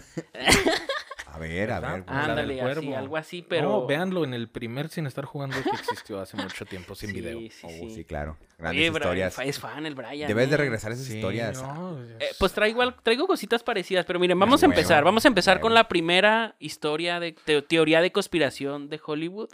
[1.35, 2.03] A ver, a ver.
[2.05, 3.67] Ándale, así, algo así, pero...
[3.69, 7.15] No, véanlo en el primer sin estar jugando que existió hace mucho tiempo sin Sí,
[7.15, 7.39] video.
[7.39, 7.89] sí, Oh, sí.
[7.95, 8.37] sí, claro.
[8.59, 9.39] Grandes Oye, historias.
[9.39, 10.27] es fan el Brian.
[10.27, 10.57] Debes de ¿eh?
[10.59, 11.59] regresar a esas Sí, historias.
[11.63, 15.03] no, Eh, es- pues traigo, traigo cositas parecidas, pero miren, vamos a empezar.
[15.03, 19.49] Vamos a empezar con la primera historia de teo- teoría de conspiración de Hollywood.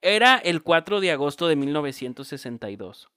[0.00, 3.10] Era el 4 de agosto de 1962.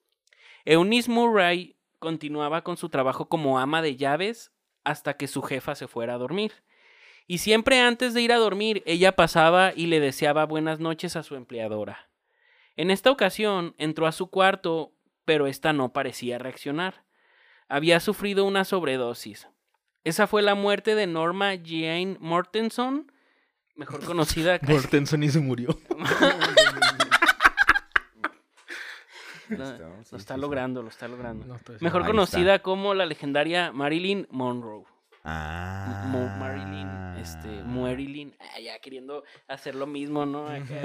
[0.65, 4.51] Eunice Murray continuaba con su trabajo como ama de llaves
[4.83, 6.51] hasta que su jefa se fuera a dormir.
[7.31, 11.23] Y siempre antes de ir a dormir, ella pasaba y le deseaba buenas noches a
[11.23, 12.09] su empleadora.
[12.75, 14.91] En esta ocasión entró a su cuarto,
[15.23, 17.05] pero esta no parecía reaccionar
[17.71, 19.47] había sufrido una sobredosis.
[20.03, 23.09] Esa fue la muerte de Norma Jane Mortenson,
[23.75, 25.79] mejor conocida Mortensen y se murió.
[29.47, 31.55] Lo, está logrando, lo está logrando.
[31.55, 34.85] Estoy Mejor conocida como la legendaria Marilyn Monroe.
[35.23, 36.05] Ah.
[36.07, 36.89] Mo- Marilyn,
[37.21, 40.47] este, Marilyn, ah, ya queriendo hacer lo mismo, ¿no?
[40.47, 40.81] Acá.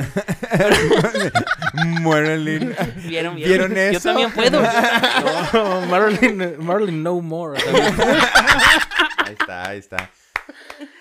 [2.02, 2.74] Marilyn.
[3.06, 4.08] ¿Vieron, ¿Vieron Yo eso?
[4.08, 4.60] también puedo.
[5.52, 7.58] No, Marilyn, Marilyn No More.
[9.18, 10.10] Ahí está, ahí está.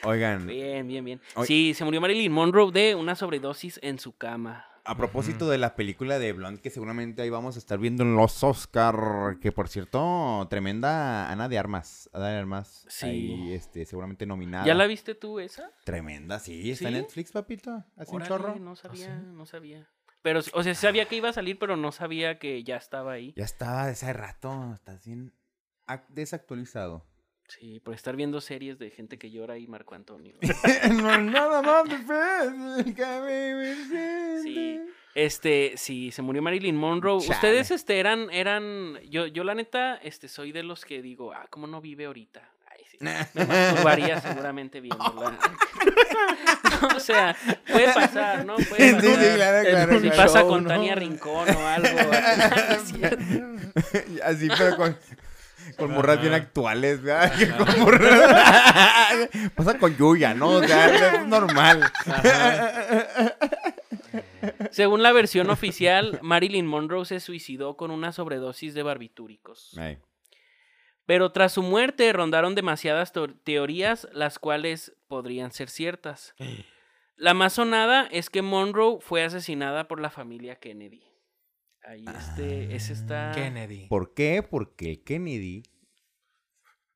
[0.04, 1.21] Oigan, Bien, bien, bien.
[1.45, 4.65] Sí, se murió Marilyn Monroe de una sobredosis en su cama.
[4.86, 8.15] A propósito de la película de Blonde, que seguramente ahí vamos a estar viendo en
[8.15, 12.10] los Oscar, que por cierto, tremenda Ana de Armas.
[12.13, 12.86] Ana de Armas.
[12.89, 13.06] Sí.
[13.08, 14.65] Ahí, este, seguramente nominada.
[14.65, 15.71] ¿Ya la viste tú esa?
[15.84, 16.71] Tremenda, sí.
[16.71, 16.95] Está en.
[16.95, 17.84] Netflix, papito.
[17.98, 18.56] Hace un chorro.
[18.60, 19.89] No sabía, no sabía.
[20.21, 23.34] Pero, o sea, sabía que iba a salir, pero no sabía que ya estaba ahí.
[23.38, 24.74] Ya estaba de ese rato.
[24.74, 25.34] Estás bien
[25.88, 27.06] ac- desactualizado.
[27.47, 30.34] Sí, por estar viendo series de gente que llora y Marco Antonio.
[30.91, 31.84] no nada más
[34.41, 34.81] Sí.
[35.13, 37.21] Este, sí, se murió Marilyn Monroe.
[37.21, 37.36] Chale.
[37.36, 41.45] Ustedes, este, eran, eran, yo, yo la neta, este, soy de los que digo, ah,
[41.49, 42.41] ¿cómo no vive ahorita?
[42.67, 42.97] Ay, sí.
[42.99, 43.13] Me
[43.45, 45.38] masturbaría seguramente viéndola.
[46.95, 47.36] o sea,
[47.71, 48.55] puede pasar, ¿no?
[48.55, 49.36] Puede Sí, sí, pasar.
[49.36, 50.17] claro, claro, Si claro.
[50.17, 50.69] pasa con ¿no?
[50.69, 51.97] Tania Rincón o algo.
[54.23, 54.97] Así, pero con,
[55.78, 57.32] con morras bien actuales, ¿verdad?
[57.58, 60.49] Con morras- Pasa con Yuya, ¿no?
[60.49, 61.84] O sea, es normal.
[64.71, 69.71] Según la versión oficial, Marilyn Monroe se suicidó con una sobredosis de barbitúricos.
[69.78, 69.97] Ay,
[71.06, 73.12] Pero tras su muerte rondaron demasiadas
[73.43, 76.36] teorías, las cuales podrían ser ciertas.
[77.17, 81.01] La más sonada es que Monroe fue asesinada por la familia Kennedy.
[81.88, 83.32] Ahí este, ese está.
[83.34, 83.88] Kennedy.
[83.88, 84.41] ¿Por qué?
[84.41, 85.63] Porque el Kennedy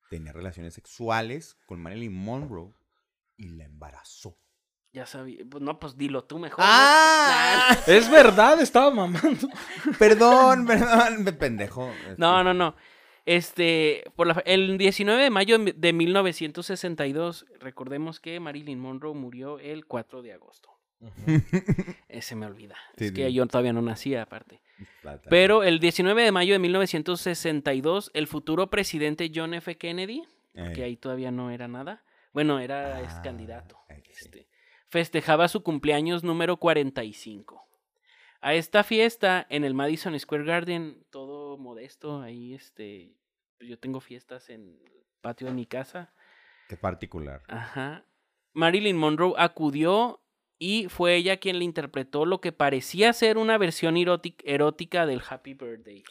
[0.10, 2.74] tenía relaciones sexuales con Marilyn Monroe
[3.38, 4.38] y la embarazó.
[4.92, 5.46] Ya sabía.
[5.48, 6.60] Pues no, pues dilo tú mejor.
[6.60, 6.66] ¿no?
[6.68, 7.78] ¡Ah!
[7.88, 9.48] Es verdad, estaba mamando.
[10.00, 11.92] Perdón, perdón, me pendejo.
[12.18, 12.76] No, no, no.
[13.26, 19.86] Este, por la, el 19 de mayo de 1962, recordemos que Marilyn Monroe murió el
[19.86, 20.79] 4 de agosto.
[22.10, 22.76] Ese me olvida.
[22.98, 24.62] Sí, es que yo todavía no nacía, aparte.
[25.04, 25.22] Pero...
[25.30, 29.78] Pero el 19 de mayo de 1962, el futuro presidente John F.
[29.78, 34.48] Kennedy, que ahí todavía no era nada, bueno, era ex Ah, candidato, este,
[34.88, 37.66] festejaba su cumpleaños número 45.
[38.42, 43.14] A esta fiesta en el Madison Square Garden, todo modesto, ahí este,
[43.60, 46.14] yo tengo fiestas en el patio de mi casa.
[46.70, 47.42] Qué particular.
[47.48, 48.06] Ajá.
[48.54, 50.22] Marilyn Monroe acudió
[50.60, 55.22] y fue ella quien le interpretó lo que parecía ser una versión erótic- erótica del
[55.28, 56.04] Happy Birthday.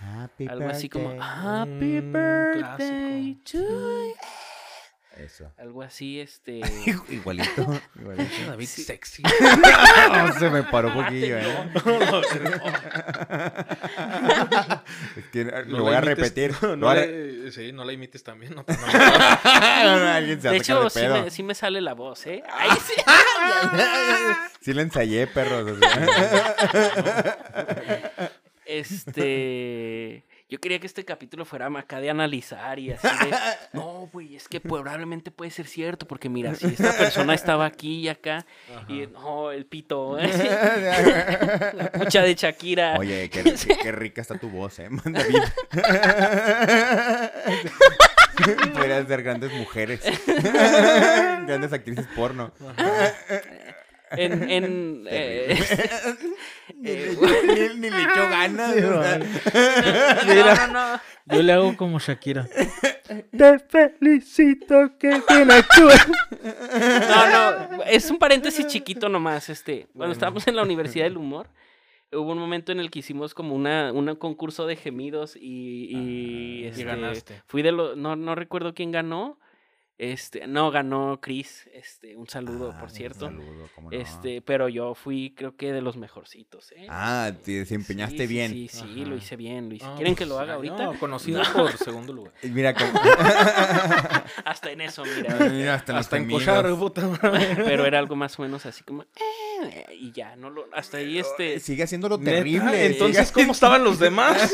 [0.00, 1.28] Happy Algo así como birthday.
[1.30, 4.14] Happy Mm, Birthday to you".
[5.16, 5.52] Eso.
[5.58, 6.60] Algo así, este.
[7.08, 7.80] Igualito.
[8.00, 8.30] igualito.
[8.48, 9.22] David sexy.
[10.12, 11.68] No, se me paró un poquillo, ¿eh?
[15.16, 16.54] Es que lo voy a repetir.
[16.62, 18.54] No, Lo voy a re- le- sí, no la imites también.
[18.54, 18.86] No, te- no.
[20.08, 22.42] Alguien se De hecho, sí me, sí me sale la voz, ¿eh?
[22.52, 22.94] Ay, sí.
[24.60, 25.70] Sí la ensayé, perros.
[25.72, 27.40] o sea.
[28.66, 30.24] Este.
[30.54, 33.36] Yo quería que este capítulo fuera acá de analizar y así de,
[33.72, 38.02] no, güey, es que probablemente puede ser cierto, porque mira, si esta persona estaba aquí
[38.02, 38.46] y acá,
[38.88, 42.94] y no, el pito, la pucha de Shakira.
[43.00, 45.42] Oye, qué, qué- qué rica está tu voz, ¿eh, David?
[48.74, 50.02] Podrías ser grandes mujeres.
[51.46, 52.52] grandes actrices porno.
[54.16, 55.58] En, en, eh,
[56.84, 57.16] eh,
[57.74, 58.72] ni- ni le echó ganas.
[58.74, 59.18] Sí, o sea.
[60.26, 61.00] no, no, no.
[61.36, 62.46] Yo le hago como Shakira.
[63.36, 66.06] Te felicito que bien actúas.
[66.42, 67.30] No,
[67.76, 71.48] no, es un paréntesis chiquito nomás, este, cuando estábamos en la Universidad del Humor,
[72.12, 76.62] hubo un momento en el que hicimos como una, un concurso de gemidos y, y,
[76.62, 77.42] y este, ganaste.
[77.46, 79.38] fui de los, no, no recuerdo quién ganó,
[79.96, 83.96] este, no, ganó Chris, este, un saludo, Ah, por un cierto, saludo, cómo no.
[83.96, 86.86] este, pero yo fui, creo que de los mejorcitos, ¿eh?
[86.90, 88.50] Ah, Este, te desempeñaste sí, bien.
[88.52, 89.84] Sí, sí, lo hice bien, lo hice.
[89.86, 90.84] Ah, ¿Quieren que pues, lo haga ay, ahorita?
[90.84, 92.32] no, conocido por segundo lugar.
[92.42, 92.90] Mira cómo.
[94.44, 95.34] Hasta en eso, mira.
[95.50, 97.56] Mira, hasta, Hasta en cochar, puta madre.
[97.64, 101.18] pero era algo más o menos así como, eh, y ya, no lo, hasta ahí
[101.18, 101.60] este...
[101.60, 102.30] Sigue haciendo lo ¿Neta?
[102.38, 102.86] terrible.
[102.86, 104.52] Entonces, sigue- ¿cómo estaban los demás?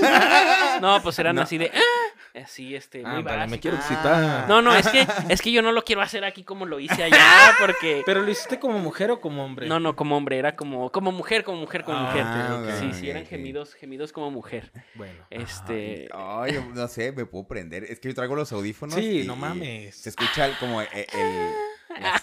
[0.81, 1.43] No, pues eran No.
[1.43, 1.71] así de.
[1.75, 3.81] "Ah", Así, este, muy Ándale, me quiero Ah.
[3.81, 4.49] excitar.
[4.49, 7.03] No, no, es que, es que yo no lo quiero hacer aquí como lo hice
[7.03, 8.03] allá, porque.
[8.07, 9.67] ¿Pero lo hiciste como mujer o como hombre?
[9.67, 12.75] No, no, como hombre, era como, como mujer, como mujer, como Ah, mujer.
[12.79, 14.71] sí, sí, eran gemidos, gemidos como mujer.
[14.95, 15.27] Bueno.
[15.31, 16.09] Este.
[16.15, 17.85] Ay, ay, no sé, me puedo prender.
[17.85, 18.95] Es que yo traigo los audífonos.
[18.95, 19.97] Sí, y- no mames.
[19.97, 20.89] Se escucha el- como el.
[20.93, 22.23] el- las-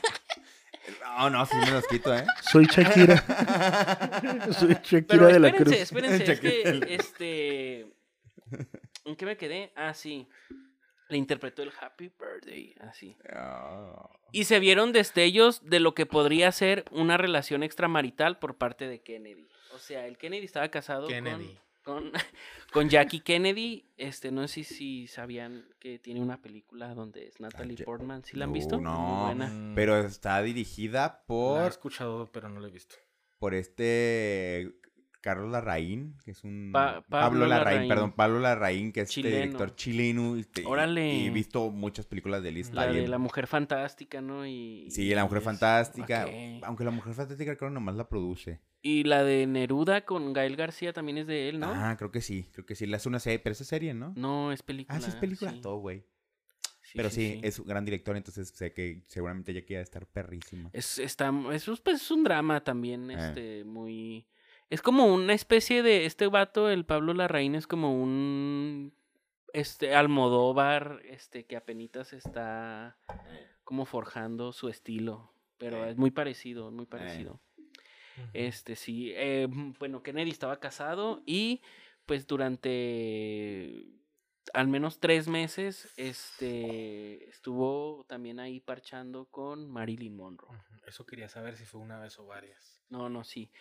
[1.17, 2.24] No, no, sí me los quito, ¿eh?
[2.50, 3.17] Soy Shakira.
[4.54, 5.82] Soy Shakira Pero de la espérense, Cruz.
[5.82, 7.88] espérense, es que, este.
[9.08, 9.72] ¿En qué me quedé?
[9.76, 10.28] Ah, sí.
[11.10, 13.15] Le interpretó el Happy Birthday, así.
[13.30, 14.10] Ah.
[14.34, 19.00] Y se vieron destellos de lo que podría ser una relación extramarital por parte de
[19.02, 19.48] Kennedy.
[19.74, 21.58] O sea, el Kennedy estaba casado Kennedy.
[21.84, 22.12] Con, con,
[22.74, 23.86] con Jackie Kennedy.
[23.96, 28.26] Este, no sé si, si sabían que tiene una película donde es Natalie Ja- Portman.
[28.26, 28.76] ¿Sí la han No, visto?
[28.76, 29.24] Muy no.
[29.28, 29.72] buena.
[29.76, 32.96] Pero está dirigida La he por, escuchado, pero no la he visto.
[33.39, 34.74] por este
[35.21, 37.89] Carlos Larraín, que es un Pa- Pablo, Pablo Larraín, Larraín.
[37.89, 40.36] perdón, Pablo Larraín, que es este director chileno.
[40.38, 41.13] este, Órale.
[41.15, 42.58] Y he visto muchas películas de él.
[42.58, 44.45] está La de la mujer fantástica, ¿no?
[44.45, 46.25] Y, Sí, La Mujer es- Fantástica.
[46.63, 48.62] Aunque La Mujer Fantástica creo que nomás la produce.
[48.82, 51.71] Y la de Neruda con Gael García también es de él, ¿no?
[51.73, 52.47] Ah, creo que sí.
[52.53, 52.86] Creo que sí.
[52.86, 54.13] Le hace una serie, pero es serie, ¿no?
[54.15, 54.97] No, es película.
[54.97, 55.51] ah, sí es película.
[55.51, 55.62] sí.
[55.62, 56.06] Todo, güey.
[56.84, 60.69] Sí, Pero sí, es un gran director, entonces sé que seguramente ya queda estar perrísima.
[60.71, 63.15] Es, está, es, un- pues, es un drama también, Eh.
[63.19, 64.25] este, muy...
[64.69, 66.06] Es como una especie de...
[66.06, 68.93] Este vato, el Pablo Larraín, es como un...
[69.53, 72.97] Este, Almodóvar, este, que apenitas está
[73.63, 75.32] como forjando su estilo.
[75.58, 75.91] Pero Eh.
[75.91, 77.39] es muy parecido, muy parecido.
[78.34, 79.12] Este, sí.
[79.15, 79.47] eh,
[79.80, 81.62] bueno, Kennedy estaba casado y
[82.06, 83.86] pues durante
[84.53, 90.58] al menos tres meses, este, estuvo también ahí parchando con Marilyn Monroe.
[90.86, 92.82] Eso quería saber si fue una vez o varias.
[92.89, 93.51] No, no, sí.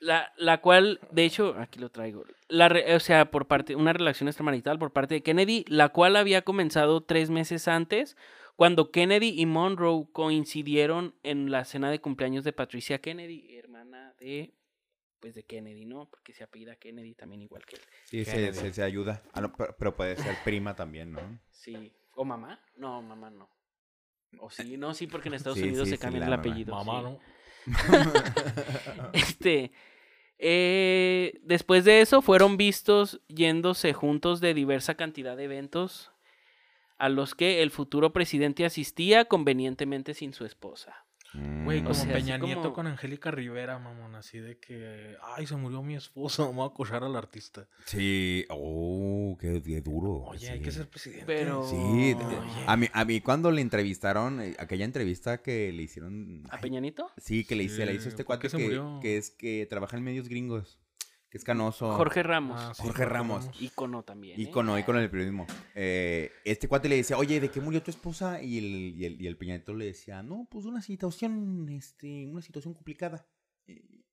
[0.00, 2.24] La, la cual, de hecho, aquí lo traigo.
[2.48, 6.14] La re- o sea, por parte, una relación extramarital por parte de Kennedy, la cual
[6.16, 8.16] había comenzado tres meses antes,
[8.54, 14.54] cuando Kennedy y Monroe coincidieron en la cena de cumpleaños de Patricia Kennedy, hermana de,
[15.20, 16.08] pues, de Kennedy, ¿no?
[16.08, 17.82] Porque se apellida Kennedy también igual que él.
[18.04, 18.54] Sí, se, Kennedy.
[18.54, 19.22] se, se ayuda.
[19.32, 21.40] Ah, no, pero, pero puede ser prima también, ¿no?
[21.50, 21.92] Sí.
[22.14, 22.60] ¿O mamá?
[22.76, 23.48] No, mamá no.
[24.38, 26.40] O sí, no, sí, porque en Estados Sí, Unidos sí, se sí, cambia el mamá.
[26.40, 26.74] apellido.
[26.74, 27.04] Mamá, sí.
[27.04, 27.20] ¿no?
[29.12, 29.72] Este.
[30.38, 36.12] eh, después de eso, fueron vistos yéndose juntos de diversa cantidad de eventos
[36.98, 41.07] a los que el futuro presidente asistía convenientemente sin su esposa.
[41.34, 45.46] Güey, como O sea, Peña Nieto como- con Angélica Rivera, mamón, así de que, ay,
[45.46, 47.68] se murió mi esposa, vamos a acosar al artista.
[47.84, 50.22] Sí, oh, qué, qué duro.
[50.24, 51.24] Oye, hay que ser presidente.
[51.26, 52.14] Pero- Sí, Oye.
[52.66, 56.44] a mí, a mí cuando le entrevistaron, eh, aquella entrevista que le hicieron...
[56.50, 57.10] ¿A ay, Peñanito?
[57.18, 59.66] Sí, que le hice, la hizo Sí, este ¿por qué cuate que, que es que
[59.68, 60.78] trabaja en medios gringos,
[61.30, 61.92] que es canoso.
[61.92, 62.60] Jorge Ramos.
[62.60, 63.50] Ah, sí, Jorge Ramos.
[63.60, 64.38] Ícono también.
[64.38, 64.42] ¿eh?
[64.42, 65.46] Ícono, ícono del periodismo.
[65.74, 68.42] Eh, este cuate le decía, oye, ¿de qué murió tu esposa?
[68.42, 68.64] Y el,
[68.96, 69.36] y el, y el
[69.78, 73.26] le decía, no, pues una situación, este, una situación complicada.
[73.66, 74.04] Eh,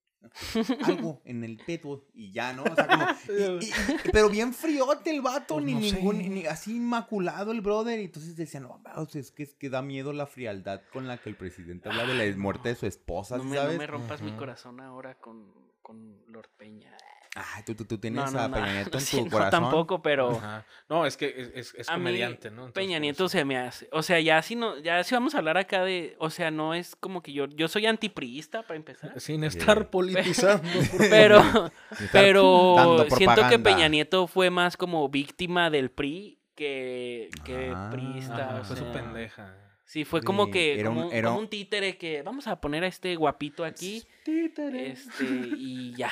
[0.83, 2.63] algo en el peto y ya, ¿no?
[2.63, 3.05] O sea, como,
[3.61, 7.51] y- y- y- pero bien friote el vato, Pues ni no ningún, ni así inmaculado
[7.51, 7.99] el brother.
[7.99, 8.81] Y entonces decían, no,
[9.13, 12.13] es que, es que da miedo la frialdad con la que el presidente habla de
[12.31, 13.77] la muerte de su esposa, No ¿sí me, no ¿sabes?
[13.77, 16.95] me rompas mi corazón ahora con, con Lord Peña.
[17.37, 19.31] Ay, tú, tú, tú tienes No, no, a no, Peña Nieto en sí, tu no,
[19.31, 19.61] corazón.
[19.63, 20.65] tampoco, pero Ajá.
[20.87, 22.67] No, es que es, es, es a mí comediante, ¿no?
[22.67, 25.39] Entonces, Peña Nieto se me hace, o sea, ya si no, ya si vamos a
[25.39, 29.13] hablar acá de, o sea, no es como que yo, yo soy antipriista para empezar,
[29.19, 29.57] Sin Sí.
[29.57, 30.63] estar politizando.
[30.91, 31.71] por pero,
[32.13, 33.59] pero siento que.
[33.59, 37.89] Peña Nieto fue más como víctima del PRI que, que Ah.
[37.91, 39.53] priista, fue su pendeja.
[39.83, 42.21] Sí, fue como Sí, que, era un- como, un- era como un- un títere que
[42.23, 45.25] vamos a poner a este guapito aquí, este,
[45.57, 46.11] y ya.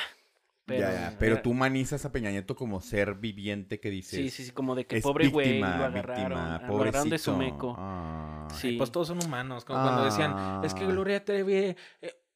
[0.66, 4.18] Pero, ya, ya, pero tú humanizas a Peña Nieto como ser viviente que dices.
[4.18, 7.18] Sí, sí, sí, como de que pobre güey, víctima, lo agarraron, víctima, lo agarraron de
[7.18, 7.74] su meco.
[7.78, 8.48] Ah.
[8.54, 8.76] Sí.
[8.78, 9.64] Pues todos son humanos.
[9.66, 10.88] Como cuando decían, es que Ah.
[10.88, 11.76] Gloria Trevi eh,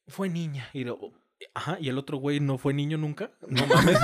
[0.07, 0.69] fue niña.
[0.73, 0.99] Y lo-
[1.55, 3.31] ajá, y el otro güey no fue niño nunca.
[3.47, 3.97] No mames.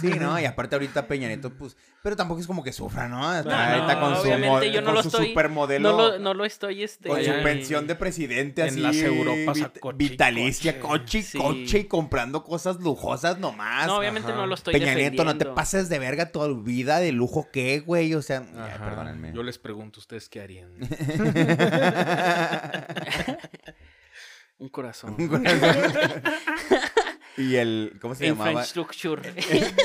[0.00, 3.34] Sí, no, y aparte ahorita Peña Nieto, pues, pero tampoco es como que sufra, ¿no?
[3.36, 6.18] Está No, ahorita con su, obviamente yo no con lo su estoy- supermodelo, No lo,
[6.18, 7.08] no lo estoy, este...
[7.08, 8.80] con su pensión de presidente en así.
[8.80, 11.02] las Europas vit- coche vitalicia, coche.
[11.02, 11.38] coche y Sí.
[11.38, 13.86] coche y comprando cosas lujosas nomás.
[13.86, 14.40] No, obviamente Ajá.
[14.40, 17.80] no lo estoy Peña Nieto, no te pases de verga tu vida de lujo, ¿qué,
[17.80, 18.14] güey?
[18.14, 18.42] O sea,
[18.78, 19.32] perdónenme.
[19.34, 20.72] Yo les pregunto, ¿ustedes qué harían?
[24.58, 25.16] Un corazón.
[27.36, 28.50] y el, ¿cómo se llamaba?
[28.52, 29.22] Infrastructure.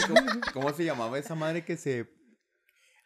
[0.08, 0.22] ¿Cómo,
[0.54, 2.16] cómo se llamaba esa madre que se...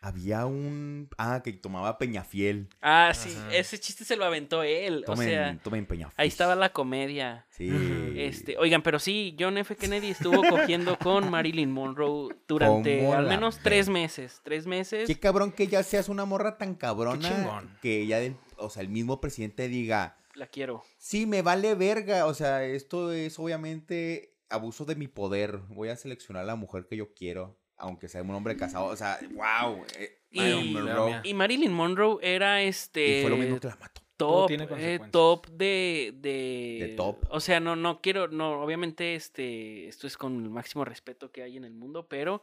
[0.04, 1.10] Había un...
[1.19, 2.69] Ah, que tomaba Peñafiel.
[2.82, 3.54] ah, sí, Ajá.
[3.54, 5.04] ese chiste se lo aventó él.
[5.06, 6.15] Tomen, o sea, tomen Peñafiel.
[6.17, 7.45] ahí estaba la comedia.
[7.51, 7.69] Sí.
[8.15, 9.75] Este, oigan, pero sí, John F.
[9.75, 14.41] Kennedy estuvo cogiendo con Marilyn Monroe durante ¿Cómo al menos tres meses.
[14.43, 15.06] Tres meses.
[15.06, 17.77] Qué cabrón que ya seas una morra tan cabrona chingón.
[17.84, 18.17] que ya,
[18.58, 20.84] o sea, el mismo presidente diga, La quiero.
[20.97, 25.95] sí, me vale verga, o sea, esto es obviamente abuso de mi poder, voy a
[25.95, 29.86] seleccionar a la mujer que yo quiero, aunque sea un hombre casado, o sea, wow.
[30.32, 31.21] Y- Monroe.
[31.23, 33.19] Y Marilyn Monroe era este.
[33.19, 34.01] Y fue lo mismo que la mató.
[34.17, 37.23] Top, tiene eh, top de, de, De top.
[37.30, 41.43] O sea, no, no quiero, no, obviamente, este, esto es con el máximo respeto que
[41.43, 42.41] hay en el mundo, pero,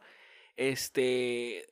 [0.54, 1.66] este,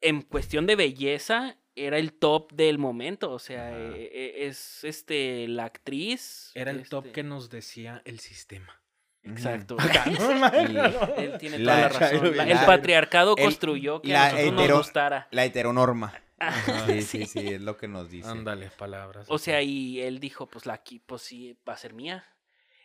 [0.00, 5.46] en cuestión de belleza, era el top del momento, o sea, eh, eh, es, este,
[5.48, 6.50] la actriz.
[6.54, 8.80] Era el top este, que nos decía el sistema.
[9.22, 9.76] Exacto.
[11.18, 12.36] Y Él tiene La- toda la razón.
[12.36, 15.28] La- la- el patriarcado el- construyó que la a nosotros hetero- nos gustara.
[15.30, 16.12] La heteronorma.
[16.38, 16.86] Ajá.
[16.86, 18.28] Sí, sí, sí, es lo que nos dice.
[18.28, 19.26] Ándale, palabras.
[19.28, 22.24] O sea, y él dijo, pues la aquí, pues sí, va a ser mía.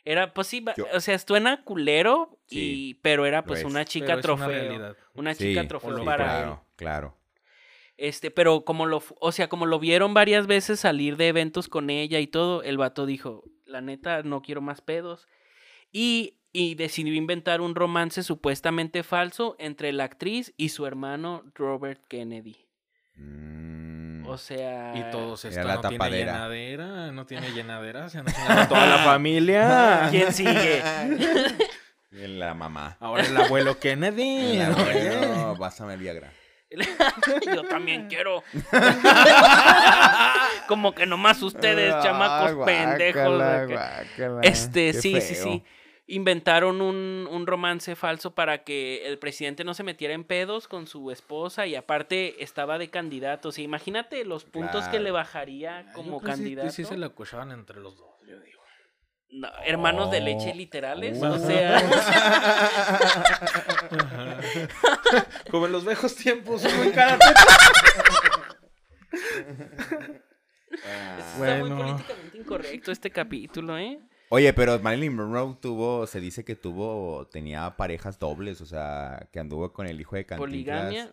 [0.04, 3.66] Era, pues sí, Yo- o sea, suena culero, y, Sí, pero era pues es.
[3.66, 4.96] una chica una trofeo.
[5.14, 6.30] Una, chica sí, trofeo para él.
[6.46, 7.18] claro, claro.
[8.02, 11.92] Este, pero como lo, o sea, como lo vieron varias veces salir de eventos con
[11.92, 15.28] ella y todo, el vato dijo, la neta, no quiero más pedos.
[15.92, 22.02] Y, y decidió inventar un romance supuestamente falso entre la actriz y su hermano Robert
[22.08, 22.66] Kennedy.
[23.18, 24.26] Mm.
[24.26, 24.94] O sea...
[24.96, 28.24] Y todos esto la no tiene llenadera, no tiene llenadera, se
[28.68, 30.08] toda la familia.
[30.10, 30.82] ¿Quién sigue?
[32.12, 32.98] Y La mamá.
[33.00, 34.58] Ahora el abuelo Kennedy.
[34.58, 36.34] El abuelo, pásame el Viagra.
[37.56, 38.44] Yo también quiero.
[40.68, 43.22] Como que nomás ustedes, chamacos Ay, pendejos.
[43.24, 44.42] guácala, de que- guácala.
[44.44, 45.44] Este, Qué sí, sí, feo.
[45.44, 45.64] sí.
[46.08, 50.88] Inventaron un, un romance falso para que el presidente no se metiera en pedos con
[50.88, 53.50] su esposa y aparte estaba de candidato.
[53.50, 56.70] O sea, imagínate los puntos que le bajaría yo como creo que sí- candidato.
[56.72, 57.08] Sí, se la
[57.52, 58.61] entre los dos, yo digo.
[59.32, 60.24] No, hermanos de Oh.
[60.26, 61.18] leche literales.
[61.22, 61.26] Uh.
[61.26, 61.82] O sea,
[65.52, 67.18] Como en los viejos tiempos, uno en cada
[70.86, 71.18] Ah.
[71.20, 71.78] está muy Bueno.
[71.78, 74.00] políticamente incorrecto este capítulo, ¿eh?
[74.30, 79.40] Oye, pero Marilyn Monroe tuvo, se dice que tuvo, tenía parejas dobles, o sea, que
[79.42, 80.50] anduvo con el hijo de Cantinflas.
[80.50, 81.12] Poligamia.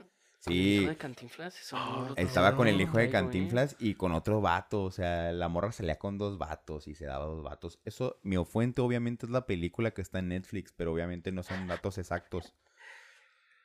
[0.48, 0.76] Sí.
[0.76, 3.10] El hijo de Cantinflas, no Estaba con el no hijo de ¿eh?
[3.10, 7.06] Cantinflas y con otro vato, o sea, la morra salía con dos vatos y se
[7.06, 7.78] daba dos vatos.
[7.84, 11.66] Eso, mi fuente obviamente es la película que está en Netflix, pero obviamente no son
[11.68, 12.54] datos exactos.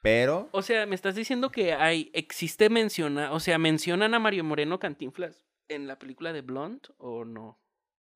[0.02, 4.43] Pero, O sea, me estás diciendo que hay, existe menciona, o sea, mencionan a Mario
[4.43, 7.58] Moreno Cantinflas en la película de Blonde o no?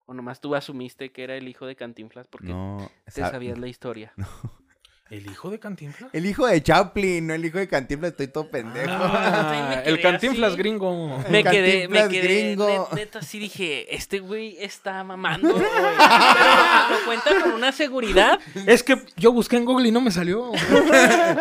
[0.06, 2.92] O nomás tú asumiste que era el hijo de Cantinflas porque no.
[3.06, 4.14] te sa- sabías la historia.
[5.10, 6.10] ¿El hijo de Cantinflas?
[6.14, 8.92] El hijo de Chaplin, no el hijo de Cantinflas, estoy todo pendejo.
[8.92, 10.58] Ah, me el Cantinflas así.
[10.60, 11.24] gringo.
[11.30, 12.68] Me quedé, me quedé, gringo.
[12.68, 15.64] net- neta, así dije, este güey está mamando, güey.
[15.64, 20.12] Pero lo cuenta con una seguridad, Es que yo busqué en Google y no me
[20.12, 20.52] salió.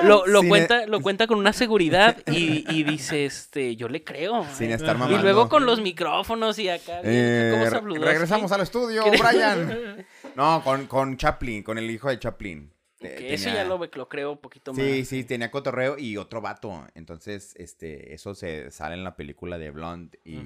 [0.04, 4.46] lo, cuenta, lo cuenta con una seguridad y, y dice, este, yo le creo.
[4.56, 4.74] Sin ¿eh?
[4.74, 5.18] estar mamando.
[5.18, 10.06] Y luego con los micrófonos y acá, Eh, ¿cómo se regresamos al estudio, Brian.
[10.36, 12.70] No, con, con Chaplin, con el hijo de Chaplin.
[13.00, 14.82] Eh, Que Eso tenía- ya lo, lo creo un poquito más.
[14.82, 16.86] Sí, sí, tenía cotorreo y otro vato.
[16.94, 20.42] Entonces, este, eso se sale en la película de Blonde y,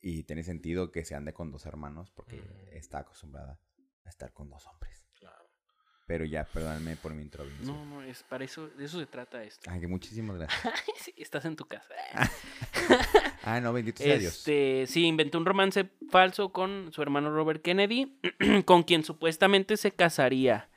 [0.00, 2.48] y tiene sentido que se ande con dos hermanos porque Ujú.
[2.72, 3.60] está acostumbrada
[4.04, 5.04] a estar con dos hombres.
[5.18, 5.48] Claro.
[6.06, 7.66] Pero ya, perdóname por mi introducción.
[7.68, 9.70] No, no, es para eso, de eso se trata esto.
[9.70, 10.60] Ay, que muchísimas gracias.
[11.00, 11.94] Sí, estás en tu casa.
[13.42, 14.36] Ah, no, bendito sea Dios.
[14.36, 18.20] Este, sí, inventó un romance falso con su hermano Robert Kennedy,
[18.66, 20.69] con quien supuestamente se casaría.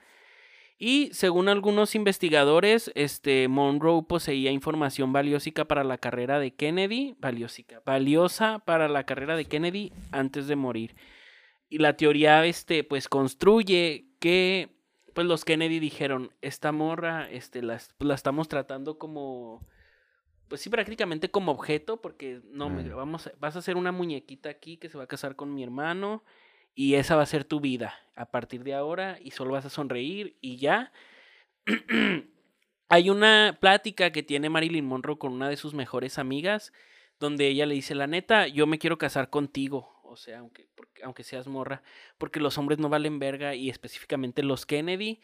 [0.77, 7.15] Y según algunos investigadores, este Monroe poseía información valiósica para la carrera de Kennedy,
[7.86, 10.95] valiosa para la carrera de Kennedy antes de morir.
[11.69, 14.76] Y la teoría, este, pues construye que,
[15.13, 19.65] pues los Kennedy dijeron, esta morra, este, la, la estamos tratando como,
[20.49, 22.95] pues sí, prácticamente como objeto, porque no, me- Ah.
[22.95, 26.24] vamos, vas a hacer una muñequita aquí que se va a casar con mi hermano
[26.76, 29.69] y esa va a ser tu vida a partir de ahora y solo vas a
[29.69, 30.91] sonreír y ya.
[32.89, 36.74] Hay una plática que tiene Marilyn Monroe con una de sus mejores amigas
[37.19, 41.03] donde ella le dice, la neta, yo me quiero casar contigo, o sea, aunque, porque-
[41.03, 41.82] aunque seas morra,
[42.17, 45.21] porque los hombres no valen verga y específicamente los Kennedy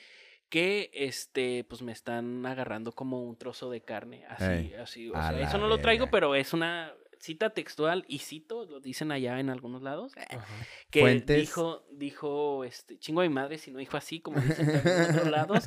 [0.50, 5.14] que este pues me están agarrando como un trozo de carne así Ey, así o
[5.14, 9.40] sea eso no lo traigo pero es una cita textual y cito lo dicen allá
[9.40, 10.46] en algunos lados Ajá.
[10.90, 11.38] que Fuentes.
[11.38, 15.28] dijo dijo este chingo de mi madre si no dijo así como dicen en otros
[15.30, 15.66] lados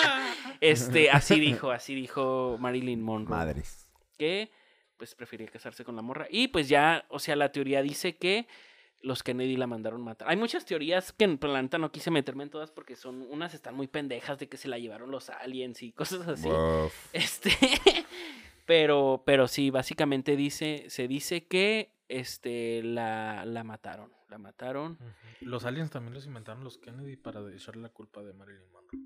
[0.60, 3.90] este así dijo así dijo Marilyn Monroe Madres.
[4.18, 4.50] que
[4.96, 8.46] pues prefería casarse con la morra y pues ya o sea la teoría dice que
[9.02, 10.30] los Kennedy la mandaron matar.
[10.30, 13.52] Hay muchas teorías que en la neta no quise meterme en todas porque son unas
[13.52, 16.48] están muy pendejas de que se la llevaron los aliens y cosas así.
[16.48, 16.94] Uf.
[17.12, 17.50] Este,
[18.64, 24.12] pero, pero sí, básicamente dice, se dice que este la, la mataron.
[24.28, 24.98] La mataron.
[25.40, 29.00] Los aliens también los inventaron los Kennedy para echarle la culpa de Marilyn Monroe.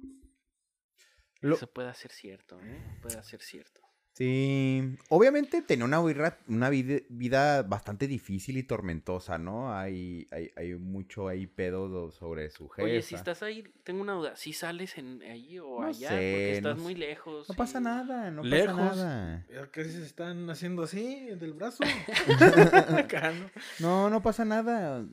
[1.41, 2.99] Lo- Eso puede ser cierto, ¿eh?
[3.03, 3.81] Puede ser cierto.
[4.19, 9.73] Sí, obviamente tenía una, vida- una vida, vida bastante difícil y tormentosa, ¿no?
[9.73, 12.83] Hay, hay, hay mucho ahí pedo do- sobre su jefa.
[12.85, 14.35] Oye, si estás ahí, tengo una duda.
[14.35, 16.09] ¿Si sales en ahí o No allá?
[16.09, 16.99] sé, Porque estás no muy sé.
[16.99, 17.49] lejos.
[17.49, 18.75] No pasa nada, no Lejos.
[18.77, 19.47] pasa nada.
[19.73, 21.85] ¿Qué se están haciendo así del brazo?
[22.99, 23.49] Acá, ¿no?
[23.79, 25.07] No, no pasa nada.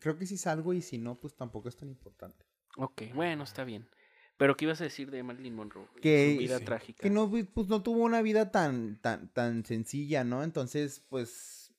[0.00, 2.46] Creo que si salgo y si no, pues tampoco es tan importante.
[2.76, 3.88] Ok, bueno, está bien.
[4.36, 5.86] Pero ¿qué ibas a decir de Marilyn Monroe?
[6.02, 7.02] Que- Su vida sí, trágica.
[7.02, 10.42] Que no, pues no tuvo una vida tan, tan, tan sencilla, ¿no?
[10.42, 11.72] Entonces, pues,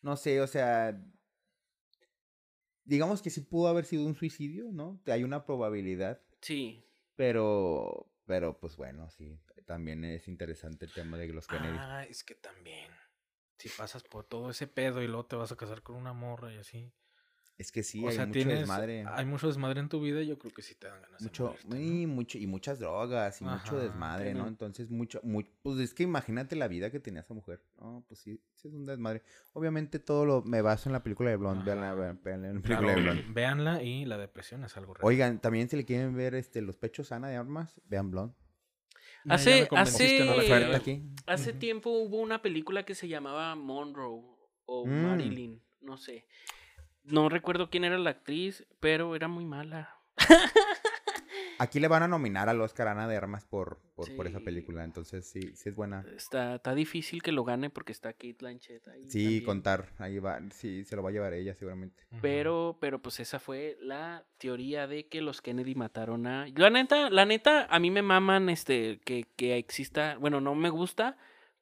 [0.00, 0.98] no sé, o sea,
[2.84, 5.00] digamos que sí pudo haber sido un suicidio, ¿no?
[5.06, 6.84] Hay una probabilidad, Sí.
[7.16, 11.76] pero, pero pues bueno, sí, también es interesante el tema de los Kennedy.
[11.80, 12.90] Ah, es que también.
[13.58, 16.52] Si pasas por todo ese pedo y luego te vas a casar con una morra
[16.52, 16.92] y así.
[17.56, 18.58] Es que sí, o hay sea, mucho tienes.
[18.60, 19.04] desmadre.
[19.06, 21.44] Hay mucho desmadre en tu vida y yo creo que sí te dan ganas Mucho,
[21.44, 21.76] de morirte, ¿no?
[21.80, 24.48] y, mucho, y muchas drogas y mucho desmadre, ¿no?
[24.48, 27.62] Entonces, mucho, muy, pues es que imagínate la vida que tenía esa mujer.
[27.80, 29.22] No, pues sí, sí es un desmadre.
[29.52, 31.94] Obviamente todo lo, me baso en la película de Blonde, vean la, Ajá.
[32.00, 33.24] vean- vean la película de Claro, Blonde.
[33.32, 35.06] véanla y la depresión es algo real.
[35.06, 38.34] Oigan, también si le quieren ver este los pechos Ana de Armas, vean Blonde.
[39.24, 41.02] No, Hace- no hace- aquí.
[41.26, 44.22] Hace tiempo hubo una película que se llamaba Monroe
[44.66, 44.90] o Mm.
[45.02, 46.26] Marilyn, no sé.
[47.04, 49.98] No recuerdo quién era la actriz, pero era muy mala.
[51.58, 54.84] Aquí le van a nominar al Oscar Ana de Armas por, por, por esa película,
[54.84, 56.04] entonces sí, sí es buena.
[56.16, 59.08] Está, está difícil que lo gane porque está Kate Blanchett ahí.
[59.08, 59.44] Sí, también.
[59.44, 62.02] contar, ahí va, sí, se lo va a llevar ella seguramente.
[62.20, 66.46] Pero, pero pues esa fue la teoría de que los Kennedy mataron a.
[66.56, 70.16] La neta, la neta, a mí me maman este que, que exista.
[70.18, 71.16] Bueno, no me gusta,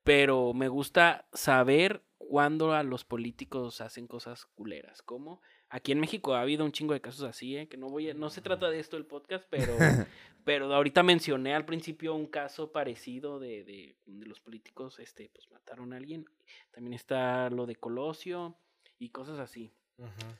[0.05, 5.03] pero me gusta saber cuándo a los políticos hacen cosas culeras.
[5.03, 7.69] Como aquí en México ha habido un chingo de casos así, ¿eh?
[7.69, 9.77] que no voy a, no se trata de esto el podcast, pero,
[10.45, 15.51] pero ahorita mencioné al principio un caso parecido de, de, de los políticos, este, pues
[15.51, 16.27] mataron a alguien.
[16.71, 18.57] También está lo de Colosio
[18.99, 19.73] y cosas así.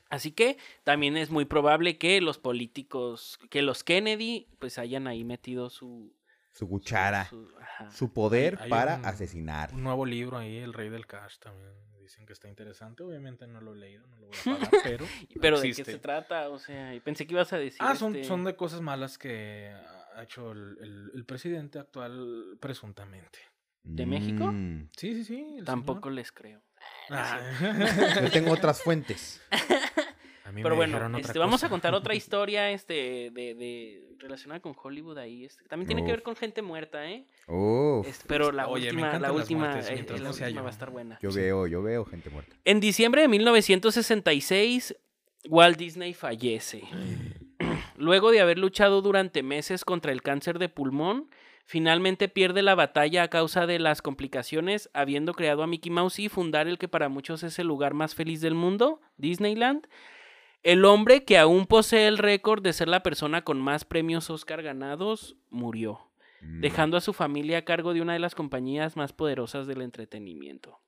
[0.09, 5.23] Así que también es muy probable que los políticos, que los Kennedy, pues hayan ahí
[5.23, 6.13] metido su...
[6.53, 7.29] Su cuchara,
[7.91, 9.73] su- poder Hay- hay para un- asesinar.
[9.73, 13.01] Un nuevo libro ahí, El Rey del Cash, también dicen que está interesante.
[13.03, 15.05] Obviamente no lo he leído, no lo voy a pagar, pero.
[15.41, 16.49] Pero ¿de qué se trata?
[16.49, 17.79] O sea, pensé que ibas a decir...
[17.81, 19.73] Ah, son, este, son de cosas malas que
[20.15, 23.39] ha hecho el, el- el presidente actual presuntamente.
[23.85, 24.45] ¿De México?
[24.51, 24.89] Mm.
[24.95, 25.57] Sí, sí, sí.
[25.65, 26.13] Tampoco señor.
[26.13, 26.61] les creo.
[27.09, 27.39] Ah.
[28.21, 29.41] Yo tengo otras fuentes.
[30.61, 34.59] Pero me bueno, dijeron otra este, vamos a contar otra historia este, de, de relacionada
[34.61, 35.45] con Hollywood ahí.
[35.45, 37.25] Este, también tiene que ver con gente muerta, ¿eh?
[37.47, 40.61] Uf, Este, pero la Oye, última, la última, muertes, eh, la última yo.
[40.61, 41.19] va a estar buena.
[41.21, 42.55] yo veo, yo veo gente muerta.
[42.65, 44.95] En diciembre de 1966,
[45.49, 46.83] Walt Disney fallece.
[47.97, 51.29] Luego de haber luchado durante meses contra el cáncer de pulmón,
[51.65, 56.29] finalmente pierde la batalla a causa de las complicaciones, habiendo creado a Mickey Mouse y
[56.29, 59.87] fundar el que para muchos es el lugar más feliz del mundo, Disneyland.
[60.63, 64.63] El hombre que aún posee el récord de ser la persona con más premios Oscar
[64.63, 66.09] ganados murió,
[66.41, 66.59] Mm.
[66.61, 70.79] dejando a su familia a cargo de una de las compañías más poderosas del entretenimiento.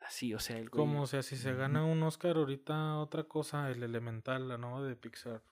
[0.00, 3.70] Así, o sea, el Como, o sea, si se gana un Oscar ahorita, otra cosa,
[3.70, 5.42] el Elemental, la nueva de Pixar.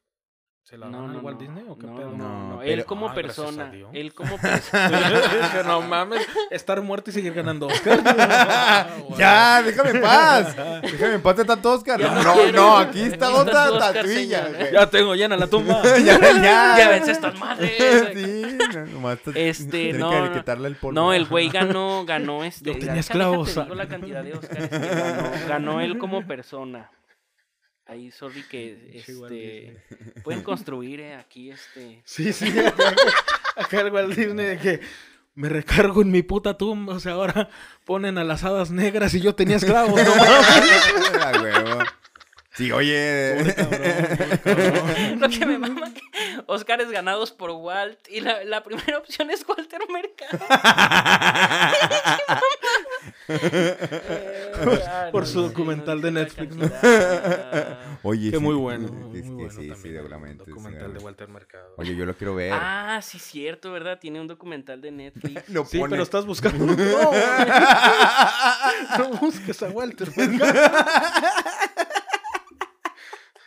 [0.65, 2.11] ¿Se la dan a Walt Disney o qué no, pedo?
[2.13, 3.91] No, No, no, pero- él como Ay, gracias a persona, Dios.
[3.93, 5.63] él como persona.
[5.67, 8.01] No mames, estar muerto y seguir ganando Oscar.
[9.19, 10.57] ya, déjame en paz.
[10.83, 12.01] Déjame en paz de tanto Oscar.
[12.01, 14.71] No, no no, no, aquí está otra tatuilla.
[14.71, 15.83] Ya tengo, llena la tumba.
[15.99, 16.79] ya, ya.
[16.79, 17.73] ya ves estas madres.
[18.15, 20.33] sí, no, nomás te- Este, no, que no.
[20.33, 20.95] quitarle el polvo.
[20.95, 22.73] No, el güey ganó, ganó este.
[22.73, 23.53] Yo tenía esclavos.
[23.53, 25.31] Te digo la cantidad de Oscars que ganó.
[25.49, 26.89] Ganó él como persona.
[27.93, 29.77] Ahí, sorry que este.
[30.25, 32.01] Pueden construir eh, aquí este.
[32.07, 32.59] Sí, sí.
[32.59, 32.95] Acá,
[33.57, 34.81] acá el Walt Disney de que
[35.35, 36.95] me recargo en mi puta tumba.
[36.95, 37.51] O sea, ahora
[37.85, 40.03] ponen a las hadas negras y yo tenía esclavos.
[40.03, 40.13] No.
[41.21, 41.79] Ah, huevo.
[42.55, 43.37] Sí, oye.
[43.39, 45.21] Pobre cabrón, pobre cabrón.
[45.21, 46.01] Lo que me mama que
[46.47, 47.99] Oscars ganados por Walt.
[48.11, 50.47] Y la, la primera opción es Walter Mercado.
[53.29, 56.57] Ah, Por no, su sí, documental no, de Netflix.
[58.03, 58.87] Oye, Que sí, muy bueno.
[58.87, 60.45] Es Muy que bueno sí, sí, seguramente.
[60.45, 61.05] Documental de seguramente.
[61.05, 61.75] Walter Mercado.
[61.79, 62.53] Oye, yo lo quiero ver.
[62.55, 63.99] Ah, sí, cierto, ¿verdad?
[64.01, 65.49] Tiene un documental de Netflix.
[65.49, 65.91] Lo Sí, pone.
[65.91, 66.65] pero estás buscando.
[66.67, 66.75] No,
[68.99, 70.77] no busques a Walter Mercado.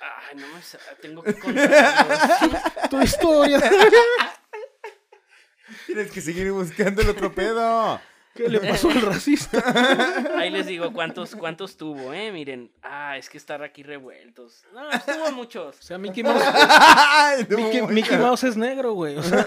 [0.02, 0.62] Ay, no me
[1.02, 2.90] tengo que contar.
[2.90, 3.62] Tu historia.
[5.86, 8.00] Tienes que seguir buscando el otro pedo.
[8.36, 9.64] ¿Qué le pasó al racista?
[10.38, 12.32] Ahí les digo cuántos, cuántos tuvo, ¿eh?
[12.34, 12.70] Miren.
[12.84, 14.64] Ah, es que estar aquí revueltos.
[14.74, 15.80] No, estuvo muchos.
[15.80, 16.44] O sea, Mickey Mouse.
[17.50, 19.16] Mickey, Mickey Mouse es negro, güey.
[19.18, 19.46] O sea,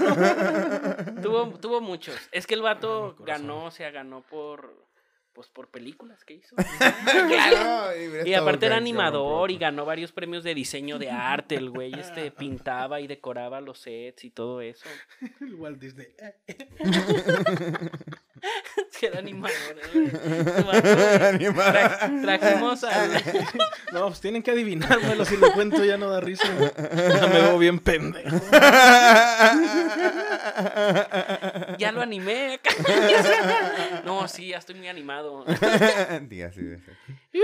[1.22, 2.16] Tuvo, tuvo muchos.
[2.32, 4.88] Es que el vato Ay, ganó, o sea, ganó por.
[5.34, 6.56] Pues por películas que hizo.
[7.28, 7.92] Claro,
[8.24, 11.54] Y aparte era animador y ganó varios premios de diseño de arte.
[11.54, 14.88] El güey este pintaba y decoraba los sets y todo eso.
[15.40, 16.08] el Walt Disney.
[18.90, 19.16] Sí, era.
[19.16, 19.18] ¿eh?
[19.20, 19.54] Animador.
[20.82, 23.10] Tra- trajimos al.
[23.92, 25.24] No, pues tienen que adivinármelo.
[25.24, 26.44] Si lo cuento ya no da risa.
[26.48, 28.36] Ya me veo bien pendejo.
[31.78, 32.60] Ya lo animé.
[34.04, 35.44] No, sí, ya estoy muy animado.
[36.28, 36.60] Diga, sí,
[37.32, 37.40] sí.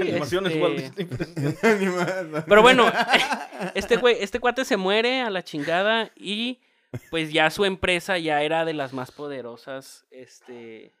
[0.00, 2.44] Animaciones Este, Walt.
[2.46, 2.90] Pero bueno,
[3.74, 6.60] este güey, este cuate se muere a la chingada y
[7.10, 10.06] pues ya su empresa ya era de las más poderosas.
[10.10, 10.94] Este.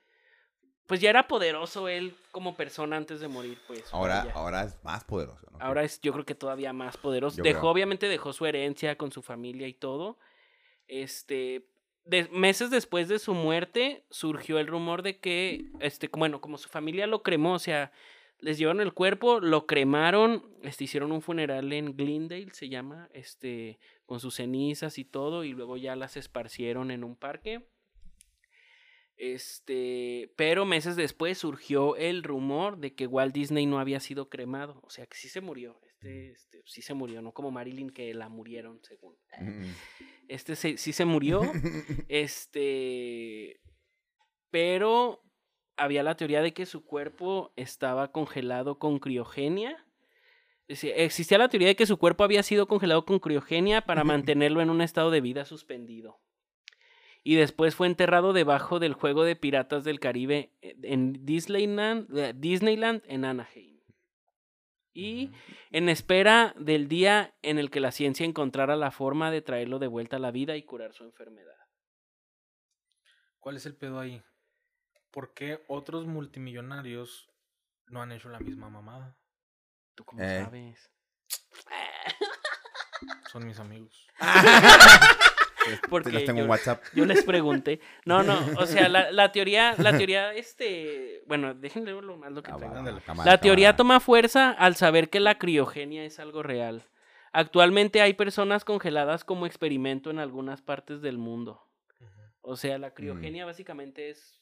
[0.86, 3.92] Pues ya era poderoso él como persona antes de morir, pues.
[3.92, 5.58] Ahora, ahora es más poderoso, ¿no?
[5.60, 7.36] Ahora es, yo creo que todavía más poderoso.
[7.38, 7.70] Yo dejó, creo.
[7.72, 10.18] obviamente, dejó su herencia con su familia y todo.
[10.86, 11.66] Este.
[12.04, 16.70] de- meses después de su muerte, surgió el rumor de que, este, bueno, como su
[16.70, 17.92] familia lo cremó, o sea,
[18.40, 23.78] les llevaron el cuerpo, lo cremaron, este, hicieron un funeral en Glendale, se llama, este,
[24.06, 27.66] con sus cenizas y todo, y luego ya las esparcieron en un parque.
[29.16, 34.78] Este, pero meses después surgió el rumor de que Walt Disney no había sido cremado,
[34.84, 38.14] o sea que sí se murió, este, este sí se murió, no como Marilyn que
[38.14, 39.16] la murieron según.
[39.40, 39.72] Mm.
[40.28, 41.40] Este se- sí se murió,
[42.08, 43.60] este,
[44.50, 45.20] pero
[45.78, 49.86] había la teoría de que su cuerpo estaba congelado con criogenia.
[50.66, 54.70] Existía la teoría de que su cuerpo había sido congelado con criogenia para mantenerlo en
[54.70, 56.20] un estado de vida suspendido.
[57.24, 62.32] Y después fue enterrado debajo del juego de Piratas del Caribe eh, en Disneyland, eh,
[62.34, 63.80] Disneyland en Anaheim.
[64.94, 65.30] Y
[65.70, 69.86] en espera del día en el que la ciencia encontrara la forma de traerlo de
[69.86, 71.54] vuelta a la vida y curar su enfermedad.
[73.38, 74.22] ¿Cuál es el pedo ahí?
[75.10, 77.30] ¿Por qué otros multimillonarios
[77.86, 79.16] no han hecho la misma mamada?
[79.94, 80.42] ¿Tú cómo Eh.
[80.44, 80.90] sabes?
[83.30, 84.06] Son mis amigos.
[85.90, 86.82] Porque Los tengo en yo- WhatsApp.
[86.94, 87.80] Yo les pregunté.
[88.06, 92.42] No, no, o sea, la, la teoría, la teoría, este, bueno, déjenle lo más lo
[92.42, 92.82] que Ah, cámara,
[93.24, 93.76] La teoría cámara.
[93.76, 96.84] toma fuerza al saber que la criogenia es algo real.
[97.32, 101.62] Actualmente hay personas congeladas como experimento en algunas partes del mundo.
[102.40, 104.37] O sea, la criogenia básicamente es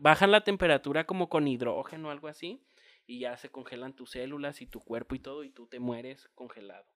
[0.00, 2.62] Bajan la temperatura como con hidrógeno o algo así.
[3.06, 5.44] Y ya se congelan tus células y tu cuerpo y todo.
[5.44, 6.86] Y tú te mueres congelado.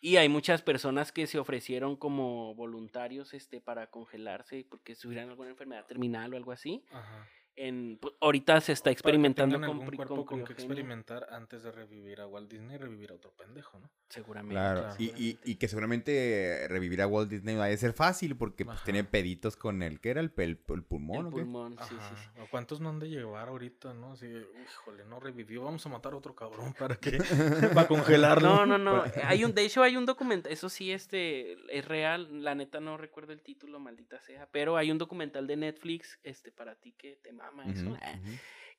[0.00, 5.50] Y hay muchas personas que se ofrecieron como voluntarios este, para congelarse porque tuvieran alguna
[5.50, 6.84] enfermedad terminal o algo así.
[6.90, 7.28] Ajá.
[7.58, 10.52] En pu- ahorita se está Para que experimentando tengan con, algún cuerpo con con que
[10.52, 13.90] experimentar antes de revivir a Walt Disney y revivir a otro pendejo, ¿no?
[14.08, 14.54] seguramente.
[14.54, 14.96] Claro, claro.
[14.98, 18.82] y, y, y que seguramente revivir a Walt Disney va a ser fácil porque pues,
[18.84, 20.20] tiene peditos con el, ¿qué era?
[20.20, 21.36] El, pel- el pulmón, El ¿o qué?
[21.42, 22.16] pulmón, sí, sí, Ajá.
[22.16, 22.40] sí.
[22.40, 24.12] ¿O cuántos no han de llevar ahorita, no?
[24.12, 27.18] Así, híjole, no revivió, vamos a matar a otro cabrón para que
[27.74, 28.48] para congelarlo.
[28.48, 29.04] No, no, no.
[29.24, 30.50] Hay un, de hecho, hay un documental.
[30.52, 32.42] Eso sí, este es real.
[32.42, 34.48] La neta no recuerdo el título, maldita sea.
[34.50, 37.32] Pero hay un documental de Netflix, este, para ti que te
[37.66, 37.96] eso.
[38.02, 38.14] Ah,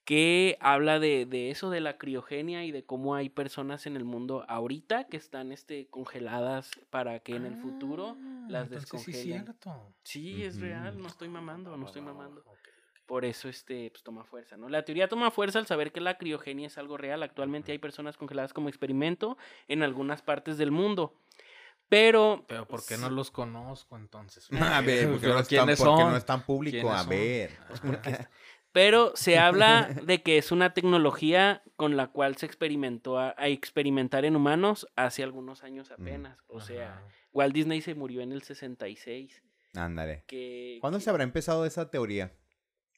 [0.05, 4.05] que habla de, de eso, de la criogenia y de cómo hay personas en el
[4.05, 8.17] mundo ahorita que están este, congeladas para que en el futuro
[8.47, 9.45] las Ah, entonces sí es descongelen.
[9.45, 9.93] cierto.
[10.03, 12.43] Sí, es real, no estoy mamando, no estoy mamando.
[13.05, 14.67] Por eso este pues, toma fuerza, ¿no?
[14.69, 17.21] La teoría toma fuerza al saber que la criogenia es algo real.
[17.21, 21.13] Actualmente hay personas congeladas como experimento en algunas partes del mundo.
[21.87, 24.47] Pero Pero ¿por qué no los conozco entonces?
[24.61, 26.11] A ver, porque, Pero no, es tan, ¿quiénes porque son?
[26.11, 26.77] no es tan público.
[26.79, 27.57] ¿Quiénes A ver.
[27.69, 28.29] Ah,
[28.71, 33.47] Pero se habla de que es una tecnología con la cual se experimentó a, a
[33.47, 36.37] experimentar en humanos hace algunos años apenas.
[36.47, 37.03] O sea.
[37.31, 39.43] Walt Disney se murió en el 66.
[39.75, 40.23] Ándale.
[40.27, 42.33] Que, ¿Cuándo que- se habrá empezado esa teoría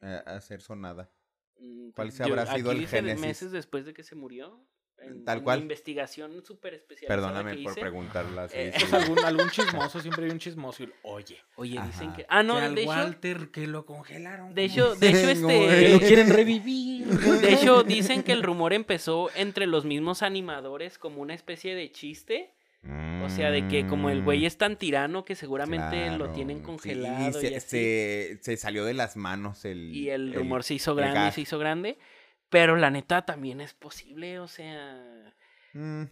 [0.02, 1.12] eh, a hacer sonada?
[1.60, 3.22] mm, cuál pues, se habrá yo- sido aquí el génesis?
[3.22, 4.66] meses después de que se murió.
[5.04, 5.60] En, Tal en cual.
[5.60, 7.08] mi investigación súper especial.
[7.08, 8.48] Perdóname por preguntarla.
[8.54, 8.86] Eh, sí.
[8.90, 10.84] Pues algún, algún chismoso, siempre hay un chismoso.
[10.84, 12.26] y, Oye, Oye, dicen que.
[12.30, 12.90] Ah, no, que al de hecho.
[12.92, 14.54] Walter que lo congelaron.
[14.54, 15.94] De hecho, de hecho, este.
[15.94, 16.00] él.
[16.00, 17.06] quieren revivir.
[17.08, 21.92] De hecho, dicen que el rumor empezó entre los mismos animadores como una especie de
[21.92, 22.52] chiste.
[23.24, 26.64] O sea, de que como el güey es tan tirano que seguramente lo tienen sí,
[26.64, 27.30] congelado.
[27.30, 27.70] y se, así.
[27.70, 29.96] se, se salió de las manos el.
[29.96, 32.00] Y el rumor se hizo grande, se hizo grande.
[32.52, 35.34] Pero la neta también es posible, o sea.
[35.74, 36.04] Mm,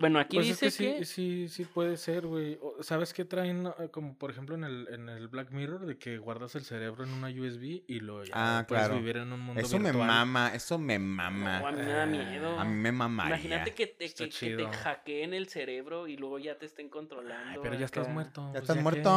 [0.00, 1.04] Bueno, aquí Pues es dice que que.
[1.04, 2.58] sí, sí, sí puede ser, güey.
[2.80, 3.66] ¿Sabes qué traen?
[3.78, 7.04] eh, Como por ejemplo en el, en el Black Mirror, de que guardas el cerebro
[7.04, 8.98] en una USB y lo Ah, puedes claro.
[9.00, 11.60] vivir en un mundo Eso me mama, eso me mama.
[11.60, 12.58] No, a mí me da miedo.
[12.58, 13.34] A mí me mamaría.
[13.36, 17.50] Imagínate que te, que, que te hackeen el cerebro y luego ya te estén controlando.
[17.52, 18.12] Ay, pero ya estás acá.
[18.12, 18.40] muerto.
[18.46, 19.10] Ya pues, estás muerto.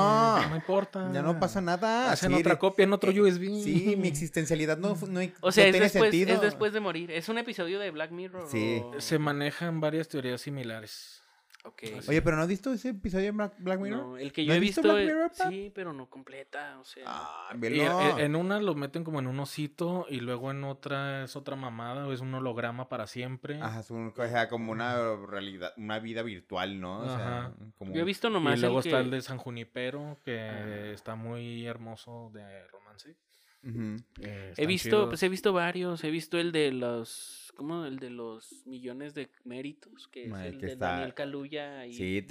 [0.50, 1.12] No importa.
[1.12, 2.12] Ya no pasa nada.
[2.12, 3.64] Hacen sí, otra copia en otro eh, USB.
[3.64, 6.34] Sí, mi existencialidad no, no, O sea, no es, tiene después, sentido.
[6.36, 7.10] es después de morir.
[7.12, 8.48] Es un episodio de Black Mirror.
[8.48, 8.80] Sí.
[8.84, 10.67] o- Se manejan varias teorías similares.
[12.08, 13.90] Oye, pero ¿no has visto ese episodio de Black, Mirror?
[14.02, 14.94] No, el que ¿No yo he visto visto.
[14.94, 16.80] Black Mirror, sí, pero no completa.
[16.80, 17.04] O sea.
[17.08, 18.00] Ah, Y, velo.
[18.18, 21.58] eh, en una lo meten como en un osito y luego en otra es otra
[21.58, 23.60] mamada o es un holograma para siempre.
[23.62, 27.00] Ajá, es un- o sea, como una realidad, una vida virtual, ¿no?
[27.00, 27.54] O sea, Ajá.
[27.78, 27.94] como...
[27.94, 28.62] yo he visto Y nomás.
[28.62, 30.92] luego el está que- el de San Junipero, que Ah.
[30.94, 33.18] está muy hermoso de romance.
[34.22, 35.08] Eh, He visto, chidos.
[35.10, 36.02] pues he visto varios.
[36.06, 37.47] He visto el de los.
[37.58, 37.86] ¿Cómo?
[37.86, 40.08] El de los millones de méritos.
[40.08, 41.86] Que es el que de está- Daniel Kaluuya.
[41.88, 42.22] Y Sí,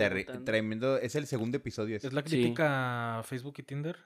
[0.45, 0.97] tremendo.
[0.99, 1.97] Es el segundo episodio.
[1.97, 2.07] ese.
[2.07, 2.31] ¿Es la Sí.
[2.41, 3.97] crítica a Facebook y Tinder?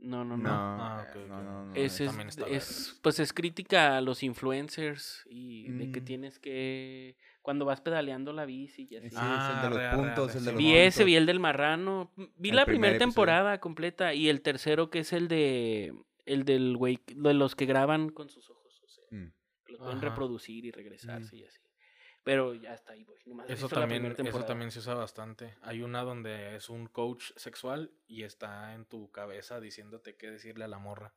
[0.00, 0.50] No, no, No, no.
[0.50, 1.28] Ah, no, ok.
[1.28, 1.74] no, no.
[1.74, 6.04] Es, pues es crítica a los influencers y de que Mm.
[6.04, 9.10] tienes que cuando vas pedaleando la bici y así.
[9.10, 11.14] Sí, Ah, es el de los re, re, puntos, el de los vi ese, vi
[11.16, 13.08] el del marrano, vi El la primer primera episodio.
[13.12, 15.94] temporada completa y el tercero que es el de
[16.26, 19.30] el del güey de los que graban con sus ojos, o sea, Mm.
[19.63, 20.08] que los pueden Ajá.
[20.08, 21.60] reproducir y regresarse y así.
[22.22, 25.56] Pero ya está ahí voy, nomás Eso también, eso también se usa bastante.
[25.60, 30.64] Hay una donde es un coach sexual y está en tu cabeza diciéndote qué decirle
[30.64, 31.12] a la morra.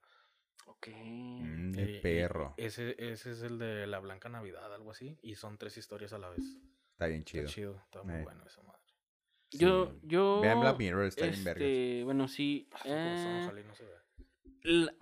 [0.66, 0.90] Ok.
[0.90, 2.54] Mm, Eh, de y- perro.
[2.58, 5.18] Ese, ese es el de la Blanca Navidad, algo así.
[5.22, 6.44] Y son tres historias a la vez.
[6.92, 7.48] Está bien Está chido.
[7.48, 8.24] chido, está muy Eh.
[8.24, 8.82] bueno esa madre.
[9.52, 10.00] Yo Sí.
[10.04, 11.64] yo Vean Black Mirror, está bien vergas.
[11.64, 12.68] este, bueno, sí.
[12.84, 13.50] Eh,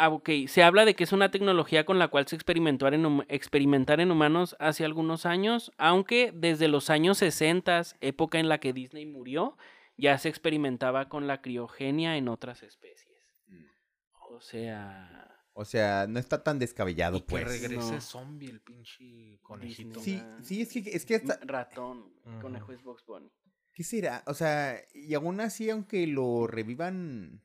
[0.10, 4.00] ok, se habla de que es una tecnología con la cual se experimentó en, experimentar
[4.00, 9.06] en humanos hace algunos años, aunque desde los años 60, época en la que Disney
[9.06, 9.58] murió,
[9.98, 13.44] ya se experimentaba con la criogenia en otras especies.
[13.48, 13.64] Mm.
[14.32, 15.22] O sea,
[15.58, 17.46] O sea, no está tan descabellado, Y que pues.
[17.46, 18.02] regrese No.
[18.02, 20.02] zombie el pinche conejito.
[20.02, 22.42] Sí, sí, es que, es que hasta- ratón, Ujú.
[22.42, 23.32] conejo es Box Bunny.
[23.72, 24.22] ¿Qué será?
[24.28, 27.42] O sea, y aún así, aunque lo revivan,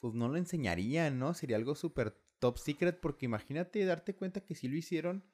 [0.00, 1.34] pues no lo enseñarían, ¿no?
[1.34, 5.24] Sería algo súper top secret, porque imagínate darte cuenta que si lo hicieron,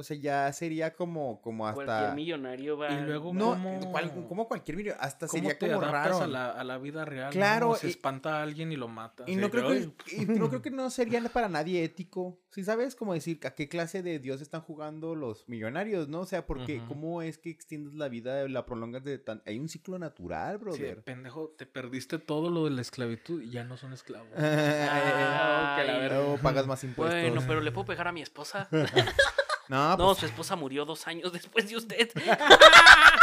[0.00, 2.14] o sea, ya sería como, como Cualquier hasta...
[2.14, 2.90] millonario va...
[2.92, 3.90] Y luego, No, ¿Cómo?
[3.92, 6.18] cual- como cualquier video, hasta ¿Cómo sería te como raro.
[6.20, 7.30] a la, a la vida real?
[7.32, 7.74] Claro, ¿no?
[7.76, 9.24] Se y- espanta a alguien y lo mata.
[9.26, 9.92] Y no, creo "Ay".
[10.04, 12.40] que, y no creo que no sería para nadie ético.
[12.50, 12.96] ¿Sí sabes?
[12.96, 16.20] Como decir, ¿a qué clase de Dios están jugando los millonarios, no?
[16.20, 16.82] O sea, porque.
[16.88, 19.42] ¿cómo es que extiendes la vida, la prolongas de tan...
[19.46, 21.02] Hay un ciclo natural, Sí, brother.
[21.02, 24.28] pendejo, te perdiste todo lo de la esclavitud y ya no son esclavos.
[24.34, 26.20] Que la verga.
[26.22, 27.20] o pagas más impuestos.
[27.20, 28.68] Bueno, pero le puedo pegar a mi esposa.
[29.70, 32.10] No, No, pues, su esposa murió dos años después de usted.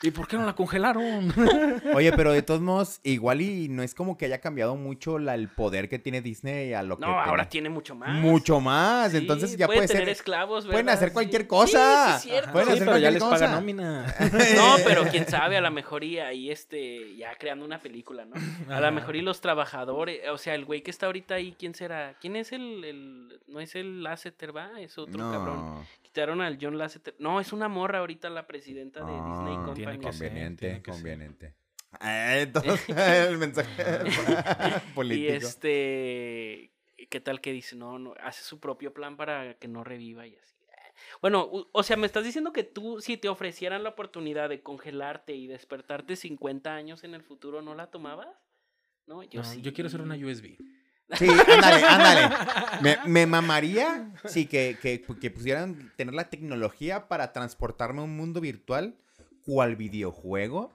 [0.00, 1.32] ¿Y por qué no la congelaron?
[1.94, 5.34] Oye, pero de todos modos, igual y no es como que haya cambiado mucho la-
[5.34, 8.10] el poder que tiene Disney a lo que No, ahora tiene mucho más.
[8.20, 9.10] mucho más.
[9.10, 10.24] Sí, Entonces ya puede tener ser.
[10.24, 10.88] pueden ¿verdad?
[10.94, 11.14] hacer Sí.
[11.14, 12.18] cualquier Sí, cosa.
[12.20, 12.52] sí, es cierto.
[12.52, 13.46] Pueden sí, hacer pero ya cualquier les cosa.
[13.46, 14.14] paga nómina.
[14.56, 18.34] No, pero quién sabe, a lo mejor y ahí este, ya creando una película, ¿no?
[18.72, 21.74] A lo mejor y los trabajadores, o sea, el güey que está ahorita ahí, ¿quién
[21.74, 22.14] será?
[22.20, 24.80] ¿Quién es el, el no es el Lasseter, va?
[24.80, 25.84] Es otro cabrón.
[26.08, 27.14] No, Quitaron al John Lasseter.
[27.18, 29.74] No, es una morra ahorita la presidenta de Disney Ah, Company.
[29.74, 30.28] tiene que ser.
[30.28, 30.94] conveniente, tiene que ser.
[31.02, 31.54] conveniente.
[32.00, 32.84] Ah, Entonces,
[33.28, 33.70] el mensaje
[34.88, 35.32] Y político.
[35.34, 36.72] este,
[37.10, 37.76] ¿qué tal que dice?
[37.76, 40.54] No, no, hace su propio plan para que no reviva y así.
[41.22, 45.32] Bueno, o sea, me estás diciendo que tú, si te ofrecieran la oportunidad de congelarte
[45.36, 48.26] y despertarte 50 años en el futuro, ¿no la tomabas?
[49.06, 49.62] No, yo No, sí.
[49.62, 50.56] yo quiero ser una USB.
[51.16, 52.36] Sí, ándale, ándale.
[52.82, 58.16] Me, me mamaría, sí, que, que, que pusieran tener la tecnología para transportarme a un
[58.16, 58.94] mundo virtual,
[59.44, 60.70] cual videojuego.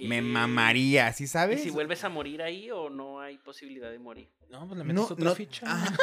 [0.00, 1.62] Me mamaría, ¿sí ¿Y sabes?
[1.62, 4.28] si vuelves a morir ahí o no hay posibilidad de morir?
[4.50, 5.66] No, pues le metes No, otra no, ficha.
[5.66, 5.96] ah,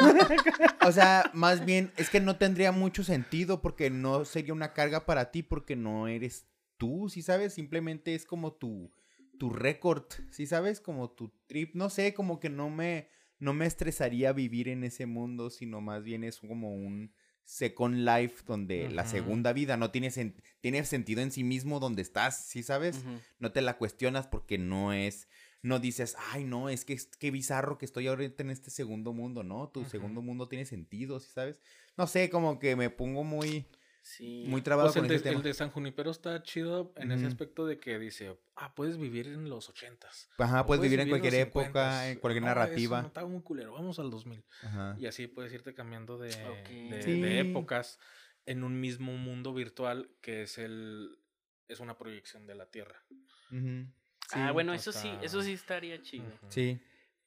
[0.82, 5.06] o sea, más bien, es que no tendría mucho sentido porque no sería una carga
[5.06, 7.54] para ti porque no eres tú, ¿sí sabes?
[7.54, 8.92] Simplemente es como tu,
[9.38, 10.80] tu récord, ¿sí sabes?
[10.80, 13.08] Como tu trip, no sé, como que no me,
[13.44, 17.12] no me estresaría vivir en ese mundo, sino más bien es como un
[17.44, 22.00] second life donde la segunda vida no tiene, sen- tiene sentido en sí mismo donde
[22.02, 23.04] estás, ¿sí sabes?
[23.38, 25.28] No te la cuestionas porque no es,
[25.60, 29.12] no dices, ay, no, es que es- qué bizarro que estoy ahorita en este segundo
[29.12, 29.68] mundo, ¿no?
[29.68, 31.60] Tu segundo mundo tiene sentido, ¿sí sabes?
[31.98, 33.66] No sé, como que me pongo muy,
[34.06, 34.44] Sí.
[34.48, 35.38] muy trabado Pues el, de, ese tema.
[35.38, 39.28] el de San Junipero está chido en ese aspecto de que dice, ah, puedes vivir
[39.28, 40.28] en los ochentas.
[40.36, 42.12] Ajá, puedes vivir en cualquier época, 50s.
[42.12, 43.00] en cualquier No, eso narrativa.
[43.00, 44.44] no, estaba muy culero, vamos al 2000.
[44.62, 44.94] Ajá.
[44.98, 47.18] Y así puedes irte cambiando de, de- Sí.
[47.18, 47.98] de épocas
[48.44, 51.18] en un mismo mundo virtual que es el
[51.66, 53.02] es una proyección de la Tierra.
[53.50, 53.86] Ujú.
[54.32, 56.26] ah, Sí, bueno, eso sí, eso sí estaría chido.
[56.50, 56.78] Sí.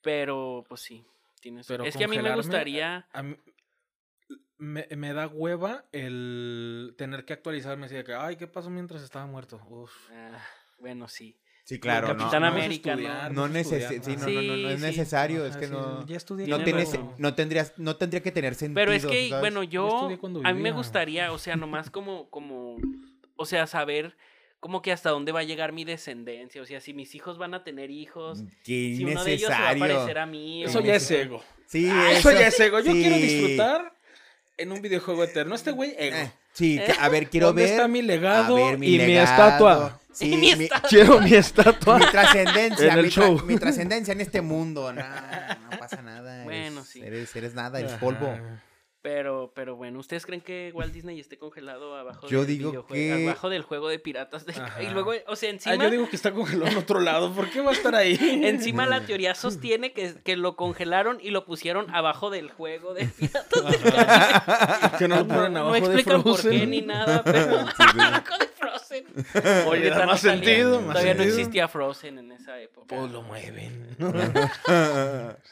[0.03, 1.03] Pero, pues sí,
[1.41, 3.07] tienes Pero Es que a mí me gustaría...
[3.13, 3.35] A mí-
[4.57, 9.01] me, me da hueva el tener que actualizarme así de que, ay, ¿qué pasó mientras
[9.03, 9.61] estaba muerto?
[9.69, 9.91] Uf.
[10.11, 10.39] ah,
[10.79, 11.37] bueno, sí.
[11.63, 12.17] Sí, claro, no.
[12.19, 13.01] Capitán no, América, ¿no?
[13.01, 14.81] estudiar, No, es sí, no, no, sí.
[14.81, 18.75] necesario, es que no, ya estudié no Tienes no tendrías, no tendría que tener sentido.
[18.75, 19.41] Pero es que, ¿sabes?
[19.41, 20.09] bueno, yo...
[20.45, 22.77] A mí me gustaría, o sea, nomás como, como...
[23.35, 24.15] O sea, saber
[24.61, 26.61] como que hasta dónde va a llegar mi descendencia.
[26.61, 28.43] O sea, si mis hijos van a tener hijos.
[28.63, 29.95] Qué Si uno de ellos se va a innecesario.
[29.97, 30.63] parecer a mí.
[30.63, 31.43] Eso o- ya es ego.
[31.67, 32.79] Sí, Ah, eso ya es ego.
[32.79, 33.93] Yo quiero disfrutar
[34.57, 35.55] en un videojuego eterno.
[35.55, 36.15] Este güey, ego.
[36.17, 37.71] Eh, sí, que- a ver, quiero ¿Dónde ver.
[37.71, 39.25] está mi legado ver, y mi legado.
[39.47, 39.99] estatua?
[40.11, 40.89] Sí, Mi mi, estatua.
[40.89, 41.99] Quiero mi estatua.
[41.99, 43.41] mi trascendencia, En el mi, tra- show.
[43.45, 44.91] mi trascendencia en este mundo.
[44.91, 46.43] No, no pasa nada.
[46.43, 47.01] Bueno, eres, sí.
[47.03, 47.99] Eres, eres nada, eres Ajá.
[47.99, 48.35] polvo.
[49.07, 53.25] Pero, pero bueno, ¿ustedes creen que Walt Disney esté congelado abajo Yo del digo que-
[53.25, 54.53] abajo del juego de piratas de.
[54.81, 57.31] Y luego, o sea, Ah, encima, yo digo que está congelado en otro lado.
[57.33, 58.17] ¿Por qué va a estar ahí?
[58.43, 63.05] encima la teoría sostiene que, que lo congelaron y lo pusieron abajo del juego de
[63.05, 64.97] piratas del Caribe.
[64.99, 66.59] que no lo No, ponen no abajo de explican por Frozen.
[66.59, 69.05] qué ni nada, pero abajo de Frozen.
[69.69, 70.43] Oye, da no más salía.
[70.43, 72.87] sentido, más Todavía no existía Frozen en esa época.
[72.93, 73.95] Pues lo mueven.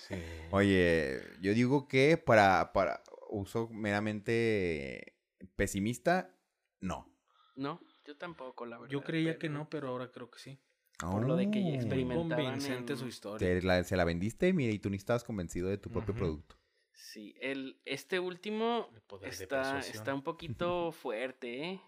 [0.10, 0.16] Sí.
[0.51, 3.01] Oye, yo digo que para, para
[3.36, 5.15] uso meramente
[5.55, 6.36] pesimista,
[6.79, 7.11] no.
[7.55, 8.91] No, yo tampoco, la verdad.
[8.91, 10.59] Yo creía que no, pero ahora creo que sí.
[10.99, 11.73] Por lo de que Oh.
[11.75, 13.47] Experimentaban convincente en- su historia.
[13.47, 16.55] Te la- se la vendiste, mira, y tú ni estabas convencido de tu propio producto.
[16.93, 18.89] Sí, el, este último
[19.21, 21.81] está, está un poquito fuerte, ¿eh?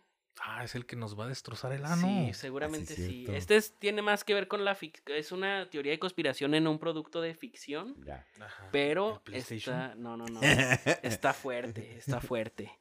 [0.44, 2.08] Ah, es el que nos va a destrozar el ano.
[2.08, 3.12] Sí, seguramente sí, sí.
[3.24, 3.34] cierto.
[3.34, 5.18] Este es- tiene más que ver con la ficción.
[5.18, 7.96] Es una teoría de conspiración en un producto de ficción.
[8.06, 8.26] Ya.
[8.40, 8.70] Ajá.
[8.72, 9.96] Pero está.
[9.96, 10.40] No, no, no.
[11.04, 12.72] Está fuerte, está fuerte.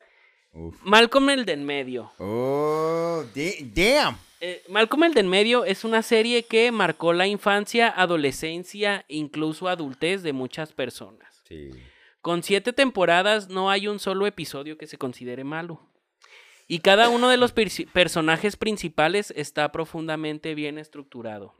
[0.52, 0.76] Uf.
[0.82, 2.12] Malcolm el de en medio.
[2.18, 4.18] Oh, da- damn.
[4.40, 9.68] Eh, Malcolm el de en medio es una serie que marcó la infancia, adolescencia, incluso
[9.68, 11.42] adultez de muchas personas.
[11.48, 11.70] Sí.
[12.20, 15.80] Con siete temporadas no hay un solo episodio que se considere malo.
[16.66, 21.54] Y cada uno de los persi- personajes principales está profundamente bien estructurado.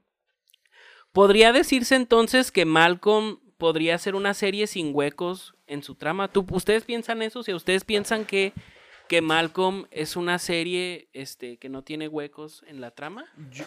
[1.13, 6.29] ¿Podría decirse entonces que Malcolm podría ser una serie sin huecos en su trama?
[6.29, 7.43] ¿Tú, ¿Ustedes piensan eso?
[7.43, 8.53] Si ustedes piensan que,
[9.09, 13.25] que Malcolm es una serie este, que no tiene huecos en la trama.
[13.51, 13.65] Yo,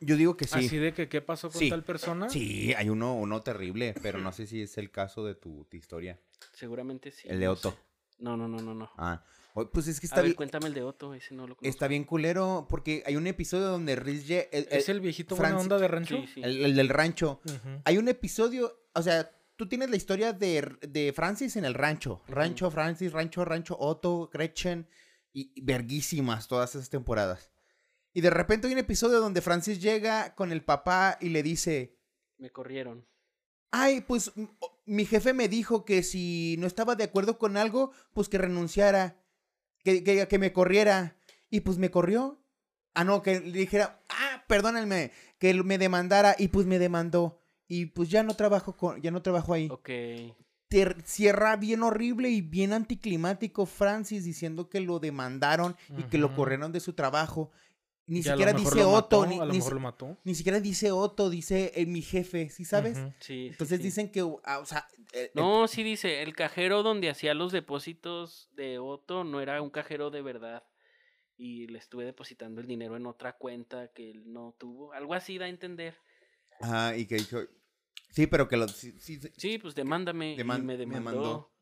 [0.00, 0.60] yo digo que sí.
[0.66, 1.68] Así de que qué pasó con Sí.
[1.68, 2.30] tal persona.
[2.30, 5.76] Sí, hay uno, uno terrible, pero no sé si es el caso de tu, tu
[5.76, 6.18] historia.
[6.52, 7.28] Seguramente sí.
[7.28, 7.76] el de no Otto.
[8.18, 8.90] No, no, no, no, no.
[8.96, 9.22] Ah,
[9.66, 10.36] pues es que A está ver, bien.
[10.36, 11.66] cuéntame el de Otto, ese no lo conozco.
[11.68, 15.78] Está bien culero porque hay un episodio donde el, ¿Es el- viejito buena Francis- onda
[15.78, 16.16] de rancho?
[16.16, 16.40] Sí, sí.
[16.44, 17.40] el- el del rancho.
[17.84, 22.22] Hay un episodio, o sea, tú tienes la historia de, de Francis en el rancho.
[22.28, 24.88] Rancho, Francis, rancho, rancho, Otto, Gretchen.
[25.32, 27.50] Y, y verguísimas todas esas temporadas.
[28.14, 31.98] Y de repente hay un episodio donde Francis llega con el papá y le dice,
[32.38, 33.06] Me corrieron.
[33.70, 34.32] ay, pues
[34.86, 39.17] mi jefe me dijo que si no estaba de acuerdo con algo, pues que renunciara,
[39.88, 41.16] que, que, que me corriera.
[41.50, 42.42] Y pues me corrió.
[42.94, 47.40] Ah, no, que le dijera, ah, perdónenme, que me demandara y pues me demandó.
[47.66, 49.68] Y pues ya no trabajo con, ya no trabajo ahí.
[49.70, 49.90] Ok.
[51.04, 56.72] Cierra bien horrible y bien anticlimático Francis diciendo que lo demandaron y que lo corrieron
[56.72, 57.50] de su trabajo.
[58.08, 60.18] Ni siquiera dice Otto, mató, ni, a lo ni mejor lo mató.
[60.24, 62.96] ni siquiera dice Otto, dice eh, mi jefe, ¿sí sabes?
[62.96, 63.04] Sí.
[63.20, 63.84] sí, Entonces sí.
[63.84, 67.52] dicen que, ah, o sea, el- el- No, sí dice, el cajero donde hacía los
[67.52, 70.64] depósitos de Otto no era un cajero de verdad.
[71.36, 74.92] Y le estuve depositando el dinero en otra cuenta que él no tuvo.
[74.92, 75.96] Algo así da a entender.
[76.60, 77.38] Ajá, y que dijo,
[78.10, 78.92] sí, pero que lo, sí,
[79.36, 80.36] sí, pues demándame.
[80.36, 81.10] Deman- y me me demandó.
[81.12, 81.52] mandó.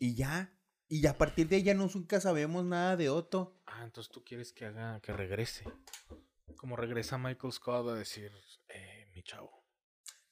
[0.00, 0.52] y ya,
[0.92, 3.56] y ya a partir de ahí ya no nunca sabemos nada de Otto.
[3.64, 5.64] Ah, entonces tú quieres que haga, que regrese.
[6.56, 8.30] Como regresa Michael Scott a decir,
[8.68, 9.50] eh, mi chavo.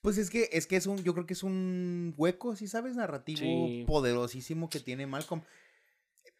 [0.03, 2.95] Pues es que, es que es un, yo creo que es un hueco, ¿sí sabes?
[2.95, 3.85] Narrativo Sí.
[3.87, 5.41] poderosísimo que tiene Malcolm.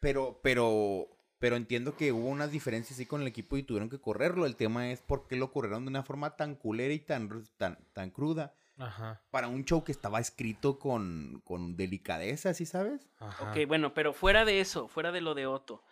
[0.01, 1.09] Pero, pero,
[1.39, 4.45] pero entiendo que hubo unas diferencias ahí con el equipo y tuvieron que correrlo.
[4.45, 7.79] El tema es por qué lo corrieron de una forma tan culera y tan, tan,
[7.95, 8.55] tan cruda.
[8.81, 9.23] Ajá.
[9.31, 13.09] Para un show que estaba escrito con, con delicadeza, ¿sí sabes?
[13.19, 13.51] Ajá.
[13.51, 15.85] Ok, bueno, pero fuera de eso, fuera de lo de Otto.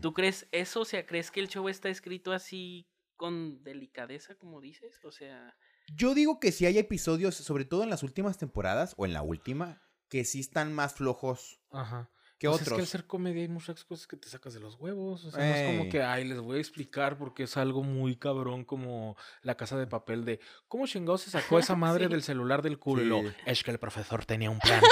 [0.00, 0.82] ¿Tú crees eso?
[0.82, 5.04] O sea, ¿crees que el show está escrito así con delicadeza, como dices?
[5.04, 5.54] O sea,
[5.94, 9.22] Yo digo que sí hay episodios, sobre todo en las últimas temporadas o en la
[9.22, 12.10] última, que sí están más flojos Ajá.
[12.38, 15.24] Pues Es que al ser comedia hay muchas cosas que te sacas de los huevos.
[15.24, 18.16] O sea, no es como que, ay, les voy a explicar porque es algo muy
[18.16, 22.10] cabrón como la casa de papel de cómo chingado se sacó esa madre Sí.
[22.12, 23.22] del celular del culo.
[23.22, 23.28] Sí.
[23.46, 24.82] Es que el profesor tenía un plan.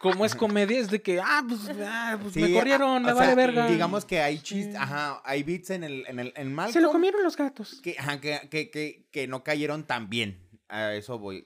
[0.00, 3.34] como es comedia, es de que, ah, pues, ah, pues me corrieron, me vale sea,
[3.34, 3.66] verga.
[3.68, 6.92] Digamos que hay chistes, ajá, hay beats en el, en el, en Malcolm Se lo
[6.92, 7.80] comieron los gatos.
[7.82, 10.40] que, ajá, que, que, que, que no cayeron tan bien.
[10.68, 11.44] A eso voy.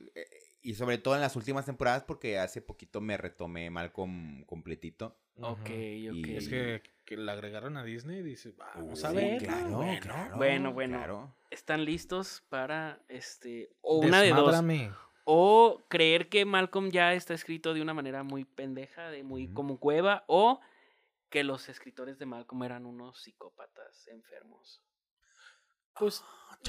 [0.60, 5.16] Y sobre todo en las últimas temporadas, porque hace poquito me retomé Malcolm completito.
[5.36, 5.68] ok, ok.
[5.70, 9.42] Y- Es que, que la agregaron a Disney y dice, vamos a ver.
[9.42, 10.98] claro, bueno, claro, Bueno, bueno.
[10.98, 11.34] claro.
[11.50, 14.54] ¿Están listos para este o una de dos?
[15.24, 19.78] O creer que Malcolm ya está escrito de una manera muy pendeja, de muy como
[19.78, 20.60] cueva, o
[21.30, 24.82] que los escritores de Malcolm eran unos psicópatas enfermos.
[25.98, 26.22] Pues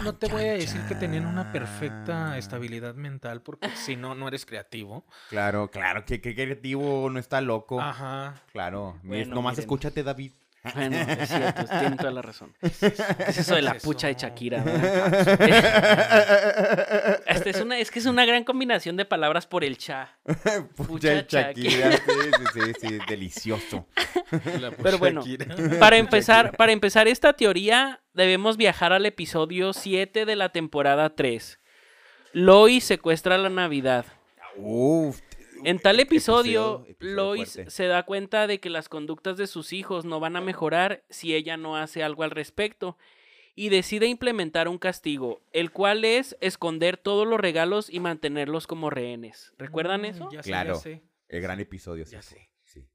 [0.03, 4.27] no te voy a decir que tenían una perfecta estabilidad mental porque si no, no
[4.27, 5.05] eres creativo.
[5.29, 7.81] Claro, claro, que, que creativo, no está loco.
[7.81, 8.41] Ajá.
[8.51, 8.99] Claro.
[9.03, 9.63] Bueno, Nomás miren.
[9.63, 10.31] escúchate, David.
[10.75, 12.53] Bueno, es cierto, tienen toda la razón.
[12.61, 14.15] Es eso de la Es pucha de.
[14.15, 14.61] Shakira.
[14.63, 15.39] ¿verdad?
[17.27, 20.17] Este es, una, es que es una gran combinación de palabras por el cha.
[20.75, 23.87] Pucha Pucha Shakira, sí, sí, sí, sí, delicioso.
[24.59, 25.79] La Pero bueno, Shakira.
[25.79, 31.59] Para empezar, para empezar esta teoría, debemos viajar al episodio 7 de la temporada 3.
[32.33, 34.05] Lois secuestra la Navidad.
[34.57, 35.21] Uf.
[35.63, 37.71] En tal episodio, episodio Lois fuerte.
[37.71, 41.33] se da cuenta de que las conductas de sus hijos no van a mejorar si
[41.35, 42.97] ella no hace algo al respecto
[43.55, 48.89] y decide implementar un castigo, el cual es esconder todos los regalos y mantenerlos como
[48.89, 49.53] rehenes.
[49.57, 50.29] ¿Recuerdan Mm, eso?
[50.31, 50.73] Ya sé, Claro.
[50.75, 51.01] ya sé.
[51.27, 52.05] El gran episodio.
[52.05, 52.49] Ya sí, sé.
[52.63, 52.87] Sí.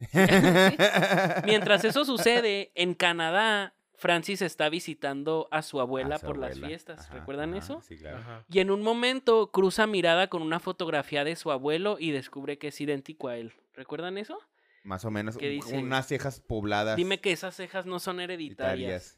[1.44, 6.58] Mientras eso sucede, en Canadá, Francis está visitando a su abuela A su por las
[6.58, 7.00] fiestas.
[7.00, 7.82] Ajá, ¿Recuerdan ajá, eso?
[7.82, 8.18] Sí, claro.
[8.18, 8.44] Ajá.
[8.48, 12.68] Y en un momento cruza mirada con una fotografía de su abuelo y descubre que
[12.68, 13.52] es idéntico a él.
[13.74, 14.38] ¿Recuerdan eso?
[14.84, 15.36] Más o menos.
[15.36, 15.78] ¿Qué dice?
[15.78, 16.96] Unas cejas pobladas.
[16.96, 19.17] Dime que esas cejas no son hereditarias.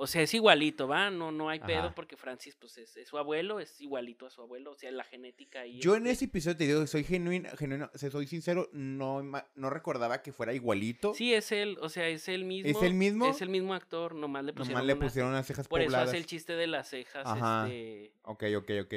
[0.00, 1.10] O sea, es igualito, ¿va?
[1.10, 4.40] No, no hay pedo porque Francis, pues, es, es su abuelo, es igualito a su
[4.40, 4.70] abuelo.
[4.70, 5.80] O sea, la genética ahí.
[5.80, 9.22] Yo en ese episodio te digo, soy genuino, genuino, o sea, soy sincero, no,
[9.56, 11.14] no recordaba que fuera igualito.
[11.14, 12.70] Sí, es él, o sea, es el mismo.
[12.70, 13.26] ¿Es el mismo?
[13.28, 15.88] Es el mismo actor, nomás le pusieron Nomás le unas- pusieron unas cejas Por eso
[15.88, 16.08] pobladas.
[16.10, 17.66] hace el chiste de las cejas, Ajá.
[17.66, 18.12] este...
[18.22, 18.94] Ok, ok, ok.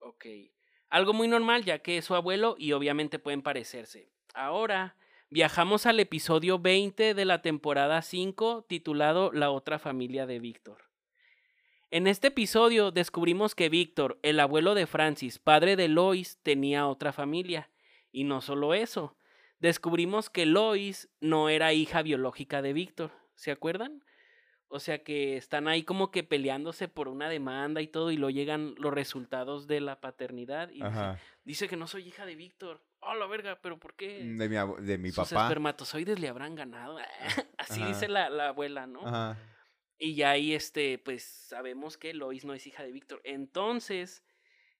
[0.00, 0.26] Ok.
[0.88, 4.08] Algo muy normal, ya que es su abuelo y obviamente pueden parecerse.
[4.34, 4.96] Ahora,
[5.32, 10.90] viajamos al episodio 20 de la temporada 5, titulado La otra familia de Víctor.
[11.90, 17.14] En este episodio descubrimos que Víctor, el abuelo de Francis, padre de Lois, tenía otra
[17.14, 17.70] familia.
[18.12, 19.16] Y no solo eso,
[19.58, 23.10] descubrimos que Lois no era hija biológica de Víctor.
[23.34, 24.04] ¿Se acuerdan?
[24.68, 28.30] O sea que están ahí como que peleándose por una demanda y todo, y luego
[28.30, 30.68] llegan los resultados de la paternidad.
[30.70, 30.82] Y
[31.44, 32.82] dice, que no soy hija de Víctor.
[33.04, 34.22] Oh, la verga, pero ¿por qué?
[34.24, 35.46] De mi, de mi Sus papá.
[35.46, 36.98] espermatozoides le habrán ganado.
[37.58, 37.88] Así Ajá.
[37.88, 39.06] dice la, la abuela, ¿no?
[39.06, 39.36] Ajá.
[39.98, 43.20] Y ya ahí, este, pues sabemos que Lois no es hija de Víctor.
[43.24, 44.24] Entonces,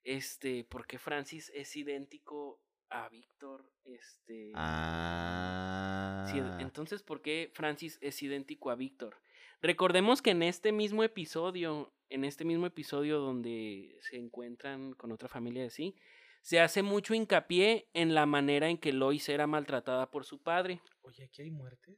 [0.02, 2.60] este, ¿por qué Francis es idéntico
[2.90, 3.64] a Víctor?
[3.84, 4.52] Este.
[4.54, 6.26] Ah.
[6.30, 9.16] sí, entonces, ¿por qué Francis es idéntico a Víctor?
[9.60, 15.28] Recordemos que en este mismo episodio, en este mismo episodio donde se encuentran con otra
[15.28, 15.96] familia así,
[16.42, 20.82] se hace mucho hincapié en la manera en que Lois era maltratada por su padre.
[21.02, 21.96] Oye, ¿aquí hay muertes?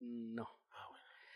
[0.00, 0.48] No.
[0.72, 0.86] Ah,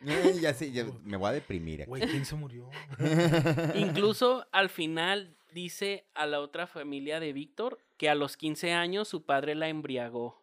[0.00, 0.12] bueno.
[0.12, 1.82] Eh, ya sé, ya me voy a deprimir.
[1.82, 1.88] aquí.
[1.88, 2.68] Güey, ¿quién se murió?
[3.74, 9.08] Incluso al final dice a la otra familia de Víctor que a los 15 años
[9.08, 10.42] su padre la embriagó.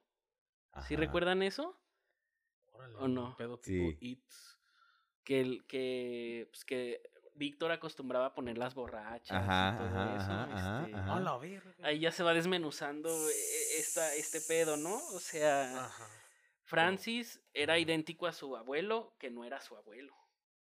[0.88, 0.98] ¿Sí Ajá.
[0.98, 1.76] recuerdan eso?
[2.72, 3.30] Órale, ¿O no?
[3.30, 3.98] un Pedo tipo Sí.
[4.00, 4.24] It.
[5.24, 7.02] Que, el- que, pues, que
[7.40, 10.32] Víctor acostumbraba a poner las borrachas Ajá, y todo ajá, eso.
[10.32, 11.88] ajá, este, ajá.
[11.88, 14.96] Ahí ya se va desmenuzando eh, esta, este pedo, ¿no?
[14.96, 16.08] O sea, Ajá.
[16.64, 20.14] Francis era idéntico a su abuelo, que no era su abuelo.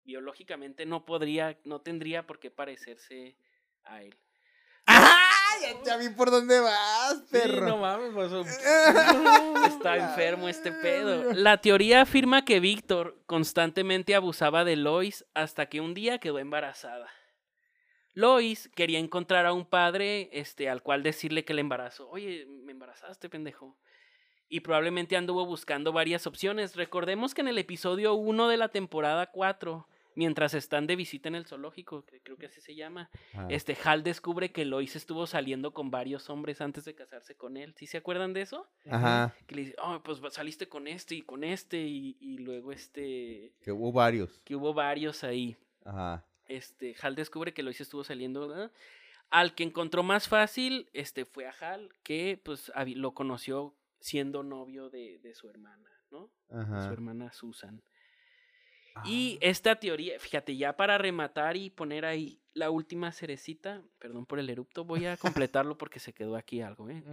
[0.04, 3.38] Biológicamente no podría, no tendría por qué parecerse
[3.86, 4.20] a él.
[5.86, 7.68] Ya, vi por dónde vas, Sí, perro.
[7.68, 8.32] no mames, pues,
[9.68, 11.34] Está enfermo este pedo.
[11.34, 17.08] La teoría afirma que Víctor constantemente abusaba de Lois hasta que un día quedó embarazada.
[18.14, 22.10] Lois quería encontrar a un padre este, al cual decirle que le embarazó.
[22.10, 23.78] Oye, me embarazaste, pendejo.
[24.50, 26.76] Y probablemente anduvo buscando varias opciones.
[26.76, 29.88] Recordemos que en el episodio 1 de la temporada 4,
[30.20, 33.48] mientras están de visita en el zoológico, que creo que así se llama, Ajá.
[33.50, 37.74] este Hal descubre que Lois estuvo saliendo con varios hombres antes de casarse con él.
[37.78, 38.68] ¿Sí se acuerdan de eso?
[38.90, 39.34] Ajá.
[39.48, 43.54] que le dice, oh, pues saliste con este y con este y, y luego este,
[43.62, 44.42] Que hubo varios.
[44.44, 45.56] que hubo varios ahí.
[45.86, 46.26] Ajá.
[46.48, 48.72] Este, Hal descubre que Lois estuvo saliendo, ¿verdad?
[49.30, 54.90] Al que encontró más fácil, este, fue a Hal, que pues lo conoció siendo novio
[54.90, 56.30] de, de su hermana, ¿no?
[56.50, 56.92] De Su Ajá.
[56.92, 57.82] hermana Susan.
[59.06, 59.48] Y Ah.
[59.50, 64.50] esta teoría, fíjate, ya para rematar y poner ahí la última cerecita, perdón por el
[64.50, 65.16] erupto, voy a
[65.48, 67.04] completarlo porque se quedó aquí algo, ¿eh?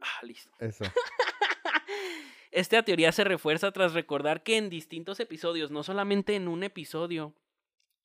[0.00, 0.50] Ah, listo.
[0.58, 0.84] Eso.
[2.50, 7.34] Esta teoría se refuerza tras recordar que en distintos episodios, no solamente en un episodio,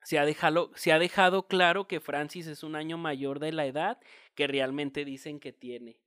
[0.04, 3.66] se ha, dejado, se ha dejado claro que Francis es un año mayor de la
[3.66, 4.00] edad
[4.36, 5.98] que realmente dicen que tiene.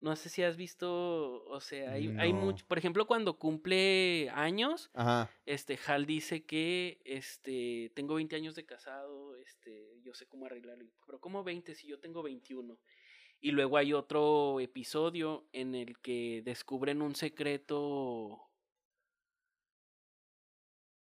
[0.00, 4.90] No sé si has visto, o sea, hay, hay mucho, por ejemplo, cuando cumple años,
[4.94, 5.30] Ajá.
[5.44, 10.86] este Hal dice que este tengo 20 años de casado, este yo sé cómo arreglarlo,
[11.04, 12.78] pero ¿cómo 20 si yo tengo 21?
[13.42, 18.49] Y luego hay otro episodio en el que descubren un secreto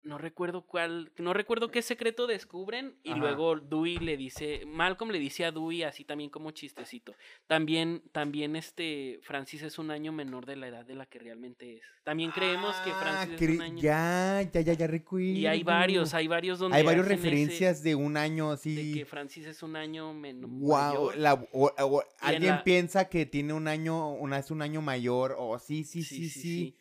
[0.03, 3.19] no recuerdo cuál, no recuerdo qué secreto descubren y Ajá.
[3.19, 7.13] luego Dewey le dice, Malcolm le dice a Dewey así también como chistecito.
[7.47, 11.77] También también este Francis es un año menor de la edad de la que realmente
[11.77, 11.83] es.
[12.03, 15.27] También creemos que Ah, Francis es un año Ya, ya, ya, ya recuerdo.
[15.27, 18.93] y hay varios, hay varios donde Hay varias ese- referencias de un año de así.
[18.95, 23.53] que Francis es un año menos Wow, la, o- o- alguien la- piensa que tiene
[23.53, 26.75] un año, una, es un año mayor, o sí, sí, sí, sí.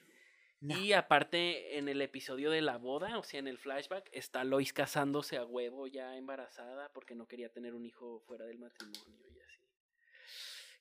[0.60, 0.78] No.
[0.78, 4.74] Y aparte, en el episodio de la boda, o sea, en el flashback, está Lois
[4.74, 9.40] casándose a huevo ya embarazada porque no quería tener un hijo fuera del matrimonio y
[9.40, 9.60] así.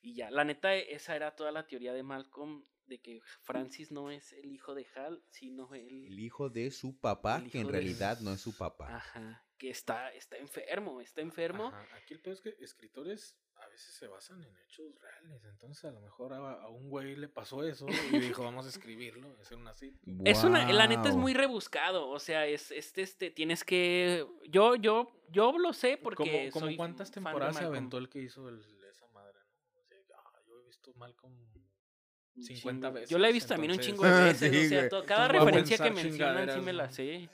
[0.02, 4.10] Y ya, la neta, esa era toda la teoría de Malcolm de que Francis no
[4.10, 6.18] es el hijo de Hal, sino El el...
[6.18, 8.96] hijo de su papá, que en realidad no es su papá.
[8.96, 11.68] Ajá, que está, está enfermo, está enfermo.
[11.68, 13.38] Ajá, Aquí el peor es que escritores
[13.80, 15.42] veces se basan en hechos reales.
[15.46, 18.68] Entonces, a lo mejor a, a un güey le pasó eso y dijo, vamos a
[18.68, 19.94] escribirlo, hacer una así.
[20.24, 24.76] Es una, la neta es muy rebuscado, o sea, es este, este, tienes que, yo,
[24.76, 29.06] yo, yo lo sé porque como, cuántas temporadas se aventó el que hizo el- esa
[29.08, 29.38] madre,
[29.72, 29.80] ¿no?
[29.80, 30.16] O sea,
[30.46, 31.32] yo he visto Malcolm
[32.36, 32.94] Un 50 chingo.
[32.94, 33.10] veces.
[33.10, 35.78] Yo la he visto también un chingo de Ah, veces, sí, o sea, cada referencia
[35.78, 37.28] que mencionan sí me la sé.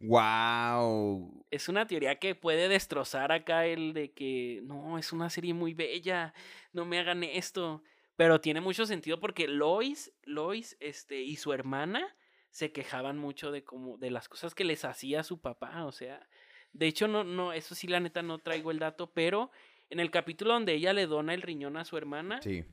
[0.00, 1.30] Wow.
[1.50, 5.74] es una teoría que puede destrozar acá el de que no, es una serie muy
[5.74, 6.32] bella,
[6.72, 7.82] no me hagan esto.
[8.16, 12.16] Pero tiene mucho sentido porque Lois, Lois, este, y su hermana
[12.50, 15.84] se quejaban mucho de cómo, de las cosas que les hacía su papá.
[15.86, 16.28] O sea,
[16.72, 19.50] de hecho, no, no, eso sí, la neta no traigo el dato, pero
[19.88, 22.64] en el capítulo donde ella le dona el riñón a su hermana, Sí.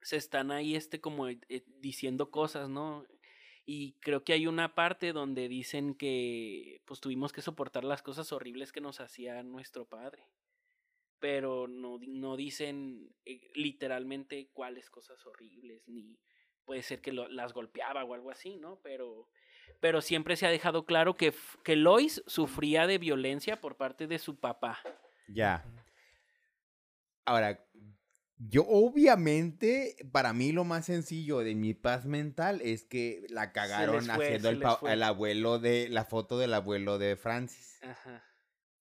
[0.00, 1.38] se están ahí este como eh,
[1.78, 3.04] diciendo cosas, ¿no?
[3.68, 8.32] Y creo que hay una parte donde dicen que pues tuvimos que soportar las cosas
[8.32, 10.22] horribles que nos hacía nuestro padre.
[11.18, 16.16] Pero no, no dicen eh, literalmente cuáles cosas horribles, ni
[16.64, 18.78] puede ser que lo- las golpeaba o algo así, ¿no?
[18.82, 19.28] Pero,
[19.80, 21.32] pero siempre se ha dejado claro que,
[21.64, 24.78] que Lois sufría de violencia por parte de su papá.
[25.26, 25.64] Ya.
[27.24, 27.64] Ahora,
[28.38, 34.04] yo obviamente, para mí lo más sencillo de mi paz mental es que la cagaron
[34.04, 34.62] fue, haciendo el,
[34.92, 37.82] el abuelo de, la foto del abuelo de Francis.
[37.82, 38.24] Ajá.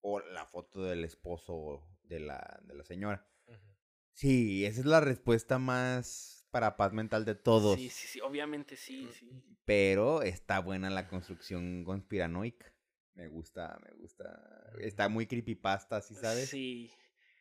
[0.01, 3.27] O la foto del esposo de la, de la señora.
[3.47, 3.57] Ujú.
[4.13, 7.75] Sí, esa es la respuesta más, para paz mental de todos.
[7.75, 9.29] Sí, sí, sí, obviamente sí, sí.
[9.65, 12.71] Pero está buena la construcción conspiranoica.
[13.13, 14.71] Me gusta, me gusta.
[14.79, 16.49] Está muy creepypasta, ¿sí sabes?
[16.49, 16.91] Sí,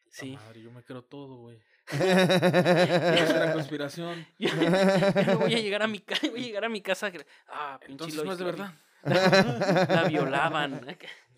[0.09, 0.33] sí.
[0.33, 1.61] Madre, yo me creo todo, güey.
[1.91, 4.26] Es una conspiración.
[4.39, 7.12] Yo, yo no voy a llegar a mi casa, voy a llegar a mi casa.
[7.49, 8.74] Ah, pinche Entonces no es de la verdad.
[9.05, 10.87] La violaban.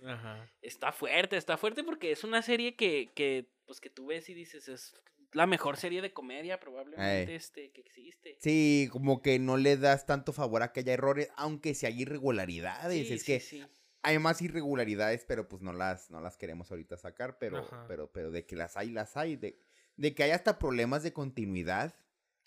[0.07, 0.49] Ajá.
[0.62, 4.34] Está fuerte, está fuerte porque es una serie que, que, pues, que tú ves y
[4.34, 4.94] dices, es
[5.32, 7.36] la mejor serie de comedia probablemente Ey.
[7.36, 8.36] este, que existe.
[8.40, 12.01] Sí, como que no le das tanto favor a que haya errores, aunque si hay
[12.03, 13.09] irregularidades.
[13.09, 13.66] Sí, es sí, que sí.
[14.03, 17.84] hay más irregularidades, pero pues no las, no las queremos ahorita sacar, pero, Ajá.
[17.88, 19.36] pero, pero de que las hay, las hay.
[19.36, 19.59] De,
[19.97, 21.94] de que hay hasta problemas de continuidad,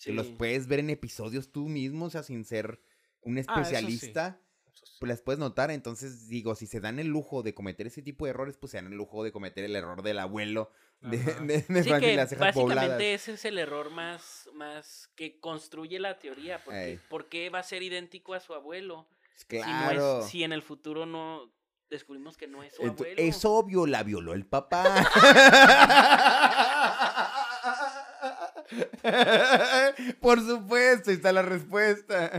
[0.04, 0.36] que los Sí.
[0.38, 2.82] puedes ver en episodios tú mismo, o sea, sin ser
[3.22, 3.60] un Ah, eso sí.
[3.62, 4.40] especialista.
[4.74, 4.94] Eso sí.
[5.00, 8.26] Pues las puedes notar, entonces digo, si se dan el lujo de cometer ese tipo
[8.26, 10.72] de errores, pues se dan el lujo de cometer el error del abuelo
[11.02, 13.02] de, de, de Sí, que las cejas básicamente pobladas.
[13.02, 16.64] ese es el error más, más que construye la teoría.
[16.64, 17.00] Porque.
[17.10, 19.08] ¿Por qué va a ser idéntico a su abuelo?
[19.48, 19.66] Claro.
[19.66, 21.52] Si, no es, si en el futuro no
[21.90, 23.16] descubrimos que no es su abuelo.
[23.18, 24.84] Es obvio, la violó el papá.
[30.22, 32.32] Por supuesto, ahí está la respuesta.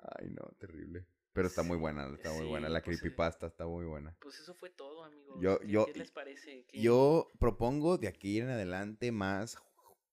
[0.00, 1.06] Ay, no, terrible.
[1.32, 2.68] Pero está muy buena, está muy Sí, buena.
[2.68, 3.00] La pues, sí.
[3.02, 4.16] creepypasta está muy buena.
[4.20, 5.40] Pues eso fue todo, amigo.
[5.40, 6.64] Yo- ¿Qué, yo- qué les parece?
[6.68, 9.58] ¿Qué- Yo propongo de aquí en adelante más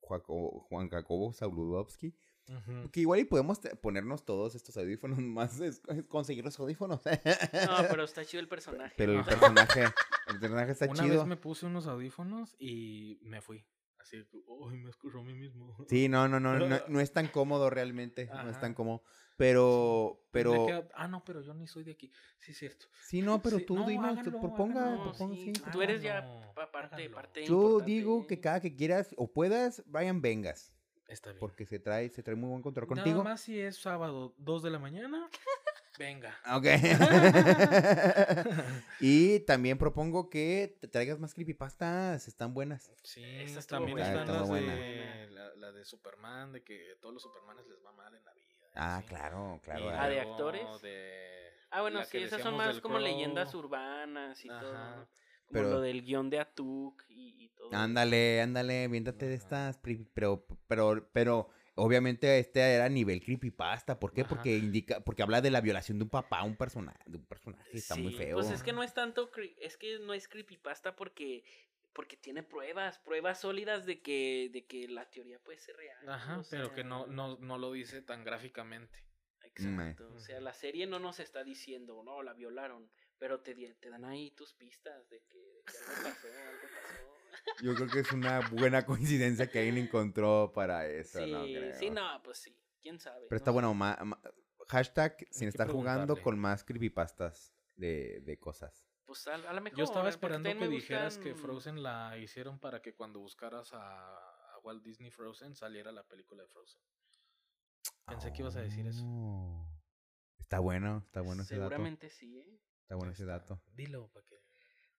[0.01, 1.31] Juan Jacobo
[2.91, 7.01] Que igual y podemos ponernos todos estos audífonos más, es- es conseguir los audífonos.
[7.69, 8.93] No, pero está chido el personaje.
[8.97, 9.83] Pero el personaje,
[10.27, 11.17] el personaje está Una chido.
[11.19, 13.65] vez me puse unos audífonos y me fui.
[13.99, 14.17] Así,
[14.47, 15.77] uy, me escucho a mí mismo.
[15.87, 19.03] Sí, no, no, no, no, no es tan cómodo realmente, no es tan cómodo.
[19.37, 22.11] Pero, pero, Ah, no, pero yo ni soy de aquí.
[22.39, 22.87] Sí, cierto.
[23.07, 25.63] sí, no, pero Sí, tú no, dime, háganlo, proponga, háganlo, proponga, sí, sí.
[25.71, 27.15] Tú eres ya parte, háganlo.
[27.15, 27.91] parte Yo importante.
[27.91, 30.73] digo que cada que quieras o puedas, Brian, vengas.
[31.11, 31.39] Está bien.
[31.39, 33.23] Porque se trae, se trae muy buen control Nada contigo.
[33.23, 35.29] más si es sábado, 2 de la mañana,
[35.99, 36.35] venga.
[36.55, 36.65] Ok.
[38.99, 42.91] y también propongo que te traigas más creepypastas, están buenas.
[43.03, 44.21] Sí, Esta estuvo también buena.
[44.21, 44.75] están las buena.
[44.75, 48.33] de, la, la de Superman, de que todos los Supermanes les va mal en la
[48.33, 48.47] vida.
[48.75, 49.07] Ah, así.
[49.07, 49.85] claro, claro.
[49.85, 50.81] Y Ah, ¿de actores?
[50.81, 55.07] de Ah, bueno, la sí, esas son más como leyendas urbanas y todo.
[55.51, 57.69] Como Pero- lo del guion de Atuk y, y todo.
[57.73, 59.77] Ándale, ándale, viéntate de estas,
[60.13, 64.21] pero, pero, pero, obviamente este era nivel creepypasta, ¿por qué?
[64.21, 64.29] Ajá.
[64.29, 67.25] Porque indica, porque habla de la violación de un papá a un personaje, de un
[67.25, 68.35] personaje, está muy Sí, feo.
[68.37, 71.43] Pues es que no es tanto, cre- es que no es creepypasta porque
[71.93, 76.07] porque tiene pruebas, pruebas sólidas de que de que la teoría puede ser real.
[76.07, 79.03] Ajá, o pero que no, no, no lo dice tan gráficamente.
[79.43, 80.09] Exacto.
[80.09, 82.89] Mm, O sea, la serie no nos está diciendo, no, la violaron,
[83.21, 87.63] pero te, te dan ahí tus pistas de que, de que algo pasó, algo pasó.
[87.63, 91.43] Yo creo que es una buena coincidencia que alguien encontró para eso, Sí, ¿no?
[91.43, 91.73] Creo.
[91.77, 93.27] sí, no, pues sí, quién sabe.
[93.29, 93.53] Pero no está sé.
[93.53, 94.19] bueno, ma- ma-
[94.69, 98.87] hashtag sin estar jugando con más creepypastas de, de cosas.
[99.05, 99.77] Pues a, a lo mejor.
[99.77, 104.59] Yo estaba esperando que dijeras que Frozen la hicieron para que cuando buscaras a, a
[104.63, 106.81] Walt Disney Frozen saliera la película de Frozen.
[108.07, 109.03] Pensé que ibas a decir eso.
[109.05, 109.67] Oh.
[110.39, 111.69] Está bueno, está bueno ese dato.
[111.69, 112.59] Seguramente sí, ¿eh?
[112.83, 113.59] Está bueno ese dato.
[113.73, 114.35] Dilo para que.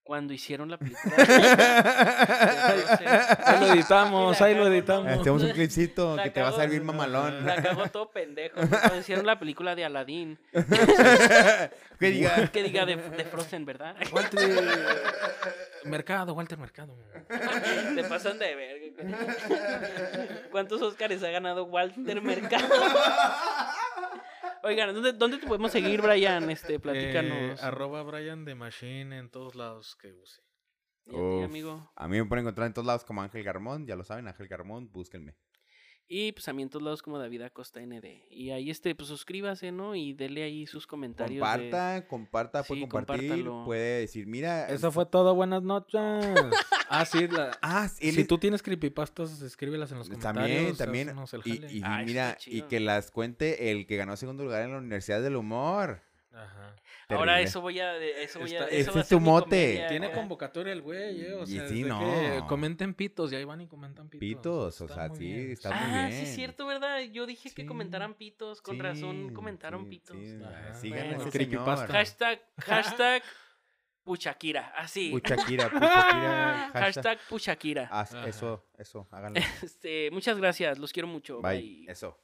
[0.04, 1.14] Cuando hicieron la película.
[3.46, 5.12] Ahí lo editamos, ahí lo cago, editamos.
[5.12, 7.46] Hacemos un clipcito que te va a cago- servir mamalón.
[7.46, 8.56] La cagó todo pendejo.
[8.56, 10.40] Cuando hicieron la película de Aladdin.
[12.00, 12.48] que diga.
[12.50, 13.94] Que diga de, de Frozen, ¿verdad?
[14.12, 14.40] Walter
[15.84, 16.96] Mercado, Walter Mercado.
[17.94, 19.06] Te pasan de verga.
[20.50, 22.68] ¿Cuántos Óscares ha ganado Walter Mercado?
[24.64, 26.48] Oigan, ¿dónde, ¿dónde te podemos seguir, Brian?
[26.50, 27.60] Este, platícanos.
[27.60, 30.42] Eh, arroba Brian de Machine en todos lados que use.
[31.04, 31.44] Y a ti, Uf.
[31.44, 31.92] amigo.
[31.96, 34.46] A mí me pueden encontrar en todos lados como Ángel Garmón, ya lo saben, Ángel
[34.46, 35.36] Garmón, búsquenme.
[36.14, 38.04] Y pues a mí en todos lados como David Acosta ND.
[38.28, 39.94] Y ahí este, pues suscríbase, ¿no?
[39.94, 41.36] Y dele ahí sus comentarios.
[41.36, 43.64] de- Comparta, comparta, puede Sí, compartir, compártalo.
[43.64, 44.68] puede decir, mira.
[44.68, 45.94] Eso fue todo, buenas noches.
[46.90, 50.76] ah, sí, la- Ah, sí, si es- tú tienes creepypastas, escríbelas en los comentarios.
[50.76, 51.68] También, también.
[51.70, 55.22] Y, Ah, mira, y que las cuente el que ganó segundo lugar en la Universidad
[55.22, 56.02] del Humor.
[56.34, 56.74] Ajá.
[57.10, 57.96] Ahora eso voy a...
[57.98, 59.44] Eso voy a Está- eso ese es tu mote.
[59.46, 62.00] comedia, Tiene convocatoria el güey, eh, o Y sea, sí, desde no.
[62.00, 64.20] que comenten pitos, y ahí van y comentan pitos.
[64.20, 65.50] Pitos, o Está sea, sí, bien.
[65.52, 66.26] está muy Ah, sí bien.
[66.26, 67.00] es cierto, ¿verdad?
[67.00, 68.62] Yo dije que comentaran pitos.
[68.62, 70.16] Con Sí, razón comentaron sí, pitos.
[70.16, 70.74] sí, Ajá.
[70.74, 71.22] Sigan Bueno.
[71.22, 71.86] ese Creepypasta.
[71.86, 71.92] señor.
[71.98, 73.22] Hashtag, hashtag
[74.04, 74.72] Puchakira.
[74.76, 75.10] Así.
[75.10, 76.82] Puchakira, Puchakira, hashtag.
[76.82, 77.88] Hashtag Puchakira.
[77.92, 78.26] Haz Ajá.
[78.28, 79.38] eso, eso, háganlo.
[79.62, 80.78] Este, muchas gracias.
[80.78, 81.40] Los quiero mucho.
[81.40, 81.60] Bye.
[81.60, 81.84] Bye.
[81.88, 82.18] Eso.